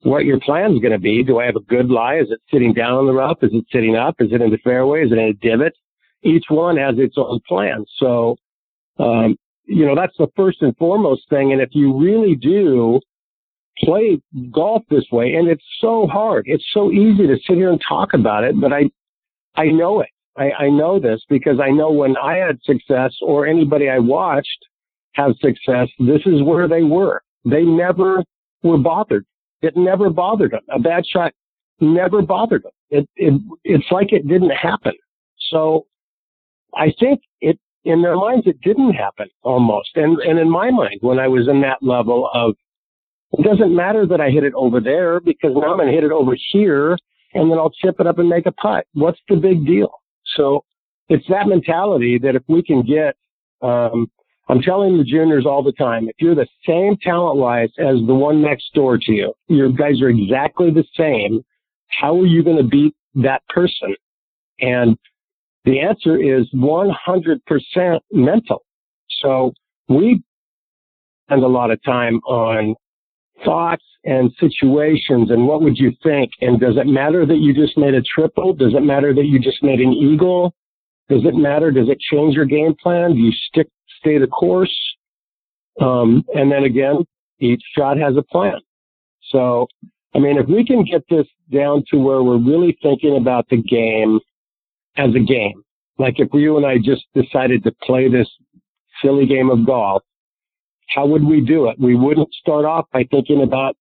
[0.02, 1.24] what your plan is going to be.
[1.24, 2.16] Do I have a good lie?
[2.16, 3.38] Is it sitting down on the rough?
[3.42, 4.16] Is it sitting up?
[4.20, 5.06] Is it in the fairway?
[5.06, 5.74] Is it in a divot?
[6.24, 7.86] Each one has its own plan.
[7.98, 8.38] So,
[9.00, 11.52] um, you know, that's the first and foremost thing.
[11.52, 13.00] And if you really do
[13.80, 14.20] play
[14.52, 18.14] golf this way, and it's so hard, it's so easy to sit here and talk
[18.14, 18.90] about it, but I,
[19.56, 20.10] I know it.
[20.36, 24.66] I, I know this because I know when I had success or anybody I watched
[25.14, 27.22] have success, this is where they were.
[27.44, 28.24] They never
[28.62, 29.26] were bothered.
[29.62, 30.62] It never bothered them.
[30.72, 31.34] A bad shot
[31.80, 32.72] never bothered them.
[32.90, 34.94] It, it, it's like it didn't happen.
[35.52, 35.86] So
[36.74, 39.92] I think it, in their minds, it didn't happen almost.
[39.96, 42.56] And, and in my mind, when I was in that level of,
[43.34, 46.04] it doesn't matter that I hit it over there because now I'm going to hit
[46.04, 46.98] it over here
[47.34, 48.86] and then I'll chip it up and make a putt.
[48.94, 49.92] What's the big deal?
[50.36, 50.64] So
[51.10, 53.16] it's that mentality that if we can get,
[53.62, 54.10] um,
[54.50, 58.16] I'm telling the juniors all the time, if you're the same talent wise as the
[58.16, 61.44] one next door to you, your guys are exactly the same.
[61.90, 63.96] How are you going to beat that person?
[64.60, 64.98] And
[65.66, 68.64] the answer is 100% mental.
[69.22, 69.54] So
[69.90, 70.24] we
[71.28, 72.76] spend a lot of time on
[73.44, 76.32] thoughts and situations and what would you think?
[76.42, 78.54] And does it matter that you just made a triple?
[78.54, 80.54] Does it matter that you just made an eagle?
[81.10, 81.72] Does it matter?
[81.72, 83.14] Does it change your game plan?
[83.14, 83.68] Do you stick,
[84.00, 84.76] stay the course?
[85.80, 87.06] Um, and then again,
[87.40, 88.60] each shot has a plan.
[89.30, 89.68] So,
[90.16, 93.62] I mean, if we can get this down to where we're really thinking about the
[93.62, 94.20] game
[94.98, 95.64] as a game,
[95.98, 98.30] like if you and I just decided to play this
[99.02, 100.04] silly game of golf,
[100.90, 101.80] how would we do it?
[101.80, 103.76] We wouldn't start off by thinking about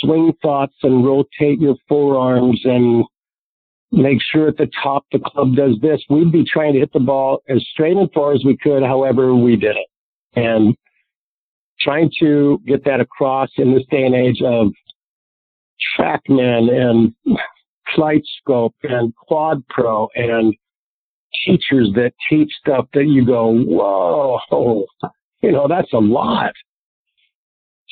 [0.00, 3.04] swing thoughts and rotate your forearms and
[3.94, 6.02] make sure at the top the club does this.
[6.10, 9.34] We'd be trying to hit the ball as straight and far as we could, however
[9.34, 9.86] we did it.
[10.34, 10.76] And
[11.80, 14.72] trying to get that across in this day and age of
[15.98, 17.14] TrackMan and
[17.94, 20.54] Flight Scope and Quad Pro and
[21.44, 24.86] teachers that teach stuff that you go, whoa,
[25.42, 26.52] you know, that's a lot.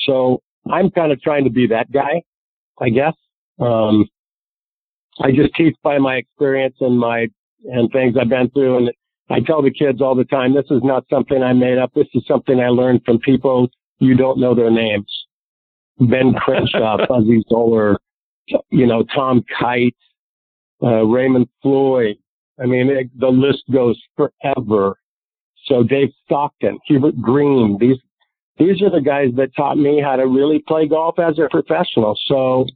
[0.06, 2.22] So I'm kind of trying to be that guy,
[2.80, 3.14] I guess.
[3.60, 4.06] Um,
[5.20, 7.28] I just teach by my experience and my,
[7.64, 8.78] and things I've been through.
[8.78, 8.92] And
[9.30, 11.92] I tell the kids all the time, this is not something I made up.
[11.94, 15.06] This is something I learned from people you don't know their names.
[16.00, 17.96] Ben Crenshaw, Fuzzy Zoeller,
[18.70, 19.96] you know, Tom Kite,
[20.82, 22.16] uh, Raymond Floyd.
[22.60, 24.96] I mean, it, the list goes forever.
[25.66, 27.98] So Dave Stockton, Hubert Green, these
[28.58, 32.18] these are the guys that taught me how to really play golf as a professional.
[32.26, 32.66] So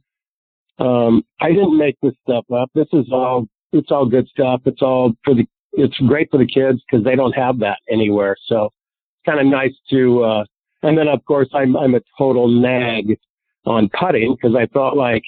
[0.79, 2.69] um, I didn't make this stuff up.
[2.75, 4.61] This is all it's all good stuff.
[4.65, 8.35] It's all for the it's great for the kids because they don't have that anywhere.
[8.47, 10.43] So it's kind of nice to uh,
[10.83, 13.17] and then of course I'm I'm a total nag
[13.65, 15.23] on putting because I felt like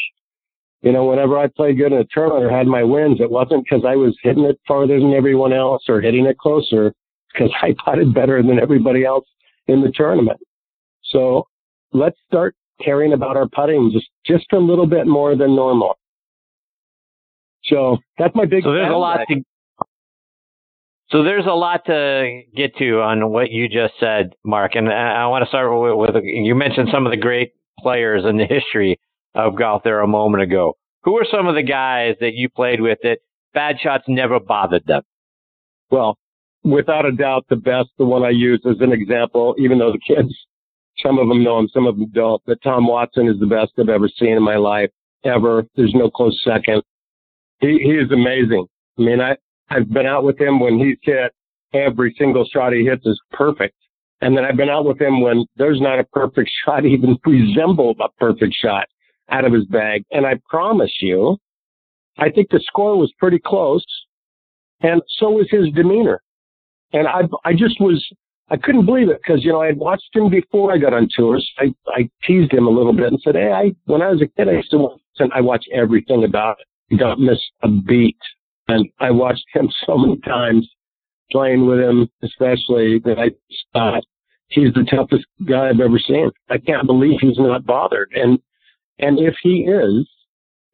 [0.81, 3.65] you know, whenever I played good in a tournament or had my wins, it wasn't
[3.65, 6.93] because I was hitting it farther than everyone else or hitting it closer
[7.33, 9.27] because I putted better than everybody else
[9.67, 10.39] in the tournament.
[11.03, 11.47] So
[11.91, 15.97] let's start caring about our putting just, just a little bit more than normal.
[17.65, 18.63] So that's my big.
[18.63, 19.43] So there's a lot to.
[21.11, 25.25] So there's a lot to get to on what you just said, Mark, and I
[25.27, 28.99] want to start with, with you mentioned some of the great players in the history
[29.33, 30.77] of golf there a moment ago.
[31.03, 33.19] Who are some of the guys that you played with that
[33.55, 35.01] bad shots never bothered them?
[35.89, 36.15] Well,
[36.63, 39.99] without a doubt, the best, the one I use as an example, even though the
[39.99, 40.35] kids,
[41.03, 43.71] some of them know him, some of them don't, but Tom Watson is the best
[43.79, 44.89] I've ever seen in my life,
[45.23, 45.65] ever.
[45.75, 46.83] There's no close second.
[47.59, 48.65] He, he is amazing.
[48.97, 49.37] I mean, I,
[49.69, 51.33] I've been out with him when he's hit
[51.73, 53.75] every single shot he hits is perfect.
[54.21, 57.95] And then I've been out with him when there's not a perfect shot even resemble
[57.99, 58.87] a perfect shot
[59.29, 60.03] out of his bag.
[60.11, 61.37] And I promise you,
[62.17, 63.85] I think the score was pretty close.
[64.81, 66.21] And so was his demeanor.
[66.91, 68.05] And I, I just was,
[68.51, 71.07] I couldn't believe it because, you know, I had watched him before I got on
[71.15, 71.47] tours.
[71.59, 74.27] I, I teased him a little bit and said, Hey, I, when I was a
[74.27, 76.67] kid, I used to watch, and I watch everything about it.
[76.89, 78.17] You don't miss a beat.
[78.67, 80.67] And I watched him so many times
[81.31, 83.29] playing with him, especially that I
[83.73, 84.03] thought
[84.47, 86.31] he's the toughest guy I've ever seen.
[86.49, 88.11] I can't believe he's not bothered.
[88.15, 88.39] And,
[88.97, 90.09] and if he is,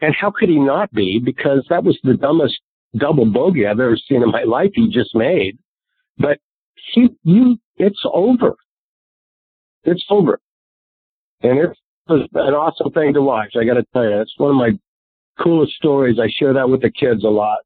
[0.01, 1.19] and how could he not be?
[1.23, 2.57] Because that was the dumbest
[2.97, 5.57] double bogey I've ever seen in my life he just made.
[6.17, 6.39] But
[6.93, 8.55] he, you, it's over.
[9.83, 10.39] It's over.
[11.41, 11.69] And it
[12.07, 13.53] was an awesome thing to watch.
[13.59, 14.71] I got to tell you, it's one of my
[15.41, 16.17] coolest stories.
[16.19, 17.59] I share that with the kids a lot.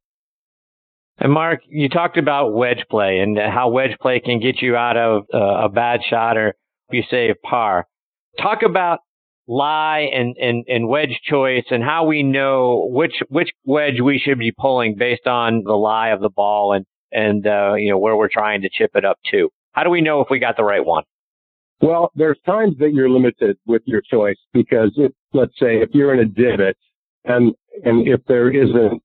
[1.20, 4.98] And Mark, you talked about wedge play and how wedge play can get you out
[4.98, 6.56] of uh, a bad shot or
[6.92, 7.86] you say a par.
[8.42, 9.00] Talk about
[9.48, 14.40] lie and, and, and wedge choice and how we know which which wedge we should
[14.40, 18.16] be pulling based on the lie of the ball and and uh, you know where
[18.16, 19.50] we're trying to chip it up to.
[19.74, 21.04] How do we know if we got the right one?
[21.82, 26.14] Well, there's times that you're limited with your choice because if let's say if you're
[26.14, 26.76] in a divot
[27.26, 27.54] and
[27.86, 29.00] and if there is an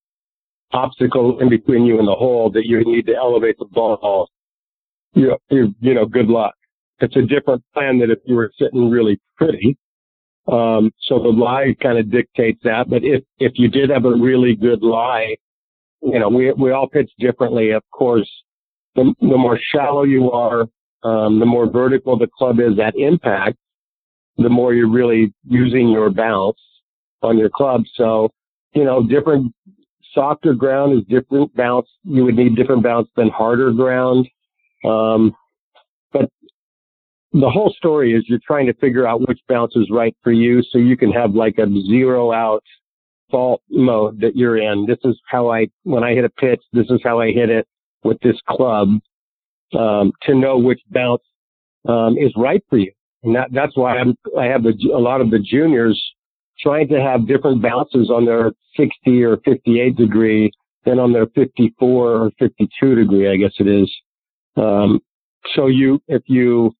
[0.72, 4.28] obstacle in between you and the hole that you need to elevate the ball,
[5.12, 6.54] you you you know good luck.
[6.98, 9.76] It's a different plan than if you were sitting really pretty.
[10.46, 12.88] Um, so the lie kind of dictates that.
[12.88, 15.36] But if if you did have a really good lie
[16.04, 17.70] you know, we, we all pitch differently.
[17.70, 18.30] Of course,
[18.94, 20.66] the, the more shallow you are,
[21.02, 23.56] um, the more vertical the club is at impact,
[24.36, 26.58] the more you're really using your bounce
[27.22, 27.82] on your club.
[27.94, 28.30] So,
[28.74, 29.52] you know, different
[30.12, 31.88] softer ground is different bounce.
[32.04, 34.28] You would need different bounce than harder ground.
[34.84, 35.34] Um,
[36.12, 36.28] but
[37.32, 40.62] the whole story is you're trying to figure out which bounce is right for you
[40.62, 42.62] so you can have like a zero out
[43.30, 44.86] fault mode that you're in.
[44.86, 47.66] This is how I, when I hit a pitch, this is how I hit it
[48.04, 48.88] with this club,
[49.78, 51.22] um, to know which bounce,
[51.88, 52.92] um, is right for you.
[53.22, 56.00] And that, that's why I'm, I have the, a lot of the juniors
[56.60, 60.52] trying to have different bounces on their 60 or 58 degree
[60.84, 63.90] than on their 54 or 52 degree, I guess it is.
[64.56, 65.00] Um,
[65.54, 66.72] so you, if you,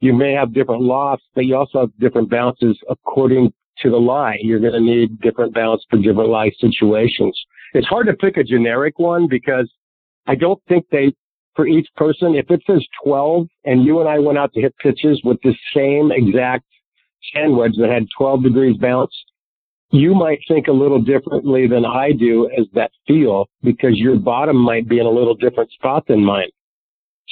[0.00, 4.38] you may have different lofts, but you also have different bounces according to the lie.
[4.40, 7.38] You're going to need different balance for different lie situations.
[7.74, 9.70] It's hard to pick a generic one because
[10.26, 11.12] I don't think they,
[11.54, 14.76] for each person, if it says 12 and you and I went out to hit
[14.78, 16.64] pitches with the same exact
[17.32, 19.14] sand wedge that had 12 degrees bounce,
[19.90, 24.56] you might think a little differently than I do as that feel because your bottom
[24.56, 26.48] might be in a little different spot than mine.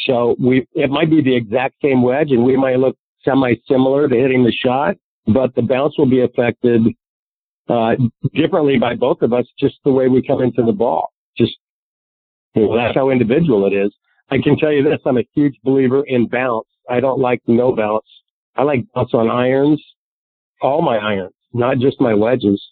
[0.05, 4.09] So we, it might be the exact same wedge and we might look semi similar
[4.09, 4.97] to hitting the shot,
[5.27, 6.83] but the bounce will be affected
[7.69, 7.95] uh,
[8.35, 11.13] differently by both of us, just the way we come into the ball.
[11.37, 11.57] Just
[12.55, 13.93] that's how individual it is.
[14.31, 16.67] I can tell you this: I'm a huge believer in bounce.
[16.89, 18.07] I don't like no bounce.
[18.57, 19.83] I like bounce on irons,
[20.61, 22.63] all my irons, not just my wedges.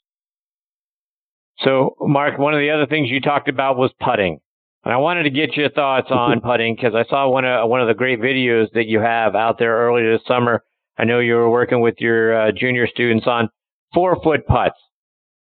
[1.60, 4.38] So, Mark, one of the other things you talked about was putting.
[4.84, 7.80] And I wanted to get your thoughts on putting because I saw one of one
[7.80, 10.62] of the great videos that you have out there earlier this summer
[10.98, 13.48] I know you were working with your uh, junior students on
[13.94, 14.76] four foot putts.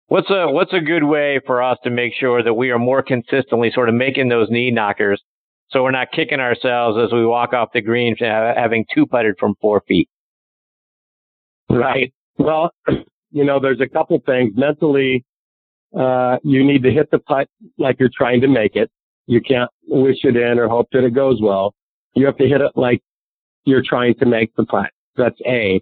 [0.07, 3.03] What's a what's a good way for us to make sure that we are more
[3.03, 5.21] consistently sort of making those knee knockers,
[5.69, 9.55] so we're not kicking ourselves as we walk off the green having two putted from
[9.59, 10.09] four feet.
[11.69, 12.13] Right.
[12.37, 12.71] Well,
[13.31, 15.25] you know, there's a couple things mentally.
[15.97, 18.89] Uh, you need to hit the putt like you're trying to make it.
[19.25, 21.73] You can't wish it in or hope that it goes well.
[22.15, 23.01] You have to hit it like
[23.65, 24.89] you're trying to make the putt.
[25.17, 25.81] That's A.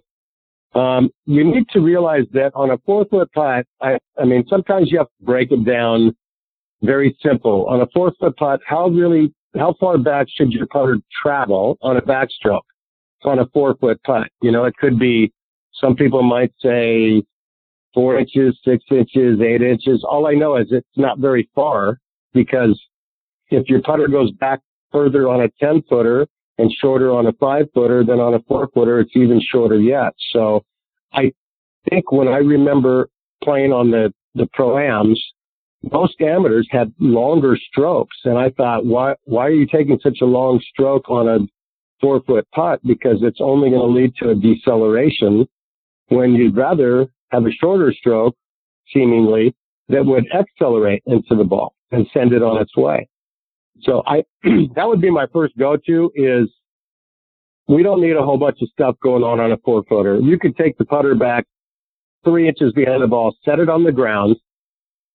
[0.74, 4.90] Um, you need to realize that on a four foot putt, I, I mean, sometimes
[4.90, 6.14] you have to break it down
[6.82, 7.66] very simple.
[7.66, 11.96] On a four foot putt, how really, how far back should your putter travel on
[11.96, 12.60] a backstroke
[13.24, 14.28] on a four foot putt?
[14.42, 15.32] You know, it could be
[15.80, 17.22] Some people might say
[17.94, 20.04] four inches, six inches, eight inches.
[20.08, 21.98] All I know is it's not very far
[22.34, 22.78] because
[23.50, 24.60] if your putter goes back
[24.92, 26.26] further on a 10 footer
[26.58, 30.14] and shorter on a five footer than on a four footer, it's even shorter yet.
[30.32, 30.64] So
[31.12, 31.32] I
[31.88, 33.08] think when I remember
[33.42, 35.22] playing on the, the pro-ams,
[35.92, 38.16] most amateurs had longer strokes.
[38.24, 41.38] And I thought, why, why are you taking such a long stroke on a
[42.00, 42.80] four foot putt?
[42.84, 45.46] Because it's only going to lead to a deceleration
[46.08, 48.36] when you'd rather have a shorter stroke,
[48.92, 49.54] seemingly,
[49.88, 53.08] that would accelerate into the ball and send it on its way.
[53.82, 54.24] So I,
[54.74, 56.48] that would be my first go-to is
[57.68, 60.18] we don't need a whole bunch of stuff going on on a four footer.
[60.20, 61.46] You could take the putter back
[62.24, 64.36] three inches behind the ball, set it on the ground,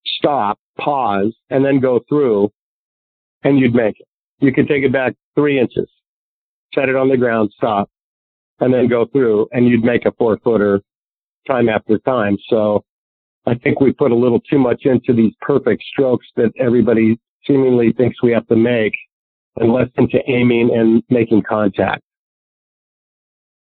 [0.05, 2.51] stop, pause, and then go through
[3.43, 4.07] and you'd make it.
[4.39, 5.89] You could take it back three inches,
[6.73, 7.89] set it on the ground, stop,
[8.59, 10.81] and then go through and you'd make a four footer
[11.47, 12.37] time after time.
[12.49, 12.83] So
[13.45, 17.93] I think we put a little too much into these perfect strokes that everybody seemingly
[17.93, 18.93] thinks we have to make
[19.57, 22.01] and less into aiming and making contact.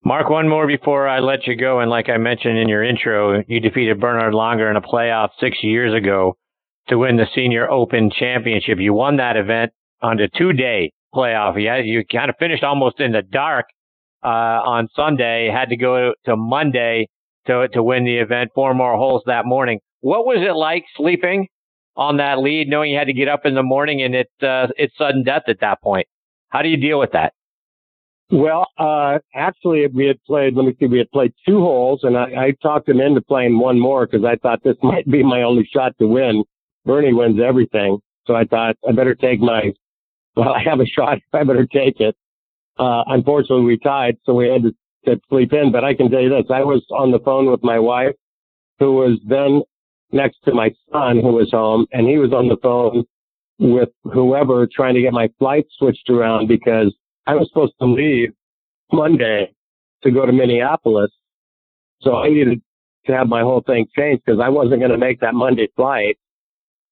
[0.04, 1.80] Mark, one more before I let you go.
[1.80, 5.58] And like I mentioned in your intro, you defeated Bernard Langer in a playoff six
[5.62, 6.38] years ago
[6.90, 8.80] to win the Senior Open Championship.
[8.80, 9.72] You won that event
[10.02, 11.62] on a two day playoff.
[11.62, 13.68] You, you kind of finished almost in the dark
[14.24, 17.08] uh, on Sunday, had to go to Monday
[17.46, 19.80] to, to win the event, four more holes that morning.
[20.02, 21.48] What was it like sleeping
[21.95, 24.68] on that lead, knowing you had to get up in the morning and it, uh,
[24.77, 26.07] it's sudden death at that point?
[26.49, 27.34] How do you deal with that?
[28.30, 32.18] Well, uh, actually, we had played, let me see, we had played two holes and
[32.18, 35.41] I, I talked him into playing one more because I thought this might be my
[35.43, 36.43] only shot to win.
[36.85, 37.99] Bernie wins everything.
[38.27, 39.73] So I thought I better take my,
[40.35, 41.19] well, I have a shot.
[41.34, 42.15] I better take it.
[42.80, 44.72] Uh, unfortunately we tied, so we had to,
[45.05, 46.45] to sleep in, but I can tell you this.
[46.49, 48.15] I was on the phone with my wife
[48.80, 49.61] who was then
[50.12, 53.04] next to my son who was home and he was on the phone
[53.60, 56.94] with whoever trying to get my flight switched around because
[57.28, 58.34] I was supposed to leave
[58.92, 59.54] Monday
[60.04, 61.12] to go to Minneapolis.
[62.02, 62.62] So I needed
[63.06, 66.18] to have my whole thing changed because I wasn't going to make that Monday flight.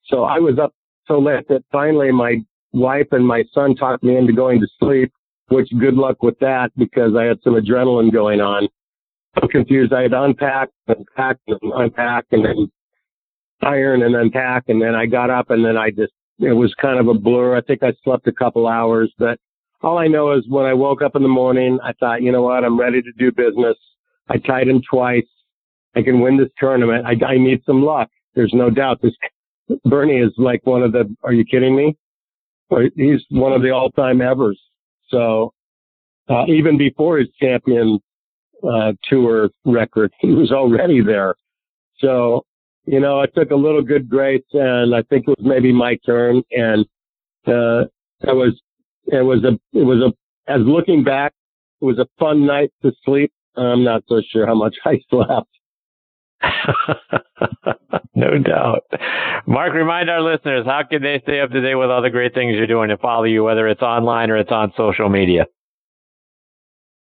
[0.06, 0.74] So I was up
[1.08, 2.38] so late that finally my
[2.72, 5.12] wife and my son talked me into going to sleep,
[5.48, 8.68] which good luck with that because I had some adrenaline going on.
[9.42, 9.94] I'm confused.
[9.94, 12.72] I had unpacked and packed and unpacked and then
[13.62, 14.66] iron and unpack.
[14.68, 17.56] And then I got up and then I just, it was kind of a blur.
[17.56, 19.40] I think I slept a couple hours, but
[19.82, 22.42] all I know is when I woke up in the morning, I thought, you know
[22.42, 22.64] what?
[22.64, 23.78] I'm ready to do business.
[24.30, 25.28] I tied him twice.
[25.96, 27.06] I can win this tournament.
[27.06, 28.10] I, I need some luck.
[28.36, 29.02] There's no doubt.
[29.02, 29.14] This
[29.86, 31.98] Bernie is like one of the, are you kidding me?
[32.96, 34.60] He's one of the all time evers.
[35.10, 35.54] So,
[36.30, 38.00] uh, even before his champion,
[38.64, 41.34] uh, tour record, he was already there.
[41.98, 42.46] So,
[42.90, 45.98] you know, I took a little good grace and I think it was maybe my
[46.06, 46.86] turn and,
[47.46, 47.86] uh,
[48.28, 48.60] I was
[49.06, 51.34] it was a, it was a, as looking back,
[51.82, 53.32] it was a fun night to sleep.
[53.56, 55.50] I'm not so sure how much I slept.
[58.16, 58.84] no doubt.
[59.46, 62.34] Mark, remind our listeners, how can they stay up to date with all the great
[62.34, 65.46] things you're doing and follow you, whether it's online or it's on social media?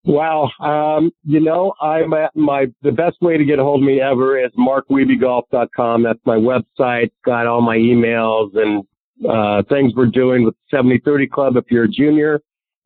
[0.07, 0.51] Wow.
[0.61, 4.01] Um, you know, I'm at my, the best way to get a hold of me
[4.01, 6.03] ever is markwiebegolf.com.
[6.05, 7.11] That's my website.
[7.25, 8.85] Got all my emails and
[9.29, 12.41] uh, things we're doing with 7030 Club if you're a junior.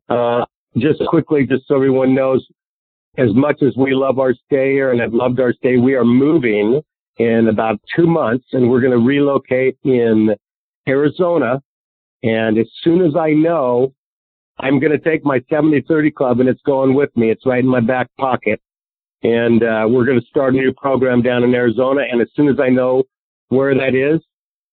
[0.09, 0.45] Uh,
[0.77, 2.43] just quickly, just so everyone knows,
[3.17, 6.05] as much as we love our stay here and have loved our stay, we are
[6.05, 6.81] moving
[7.17, 10.33] in about two months and we're going to relocate in
[10.87, 11.61] Arizona.
[12.23, 13.93] And as soon as I know,
[14.59, 17.31] I'm going to take my 70-30 club and it's going with me.
[17.31, 18.61] It's right in my back pocket.
[19.23, 22.01] And, uh, we're going to start a new program down in Arizona.
[22.11, 23.03] And as soon as I know
[23.49, 24.21] where that is,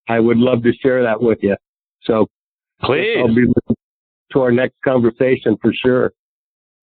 [0.08, 1.56] I would love to share that with you.
[2.02, 2.26] So
[2.82, 3.46] please, I'll be
[4.32, 6.12] to our next conversation for sure.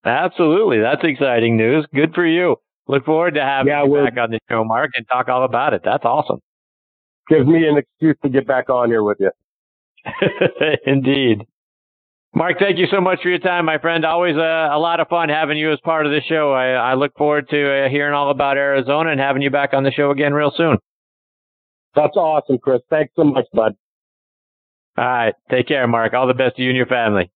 [0.05, 1.85] Absolutely, that's exciting news.
[1.93, 2.57] Good for you.
[2.87, 5.73] Look forward to having yeah, you back on the show, Mark, and talk all about
[5.73, 5.81] it.
[5.83, 6.39] That's awesome.
[7.27, 9.31] Gives me an excuse to get back on here with you.
[10.85, 11.47] Indeed.
[12.37, 14.03] Mark, thank you so much for your time, my friend.
[14.03, 16.51] Always a, a lot of fun having you as part of the show.
[16.51, 19.83] I, I look forward to uh, hearing all about Arizona and having you back on
[19.83, 20.77] the show again real soon.
[21.95, 22.81] That's awesome, Chris.
[22.89, 23.75] Thanks so much, bud.
[24.97, 25.33] All right.
[25.49, 26.13] Take care, Mark.
[26.13, 27.31] All the best to you and your family.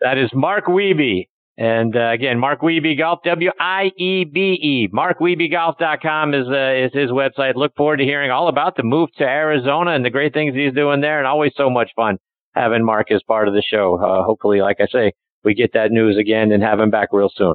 [0.00, 1.28] That is Mark Wiebe.
[1.56, 4.88] And uh, again, Mark Wiebe Golf, W-I-E-B-E.
[4.92, 7.54] MarkWiebeGolf.com is, uh, is his website.
[7.54, 10.74] Look forward to hearing all about the move to Arizona and the great things he's
[10.74, 11.18] doing there.
[11.18, 12.18] And always so much fun
[12.54, 13.96] having Mark as part of the show.
[13.96, 15.12] Uh, hopefully, like I say,
[15.44, 17.54] we get that news again and have him back real soon.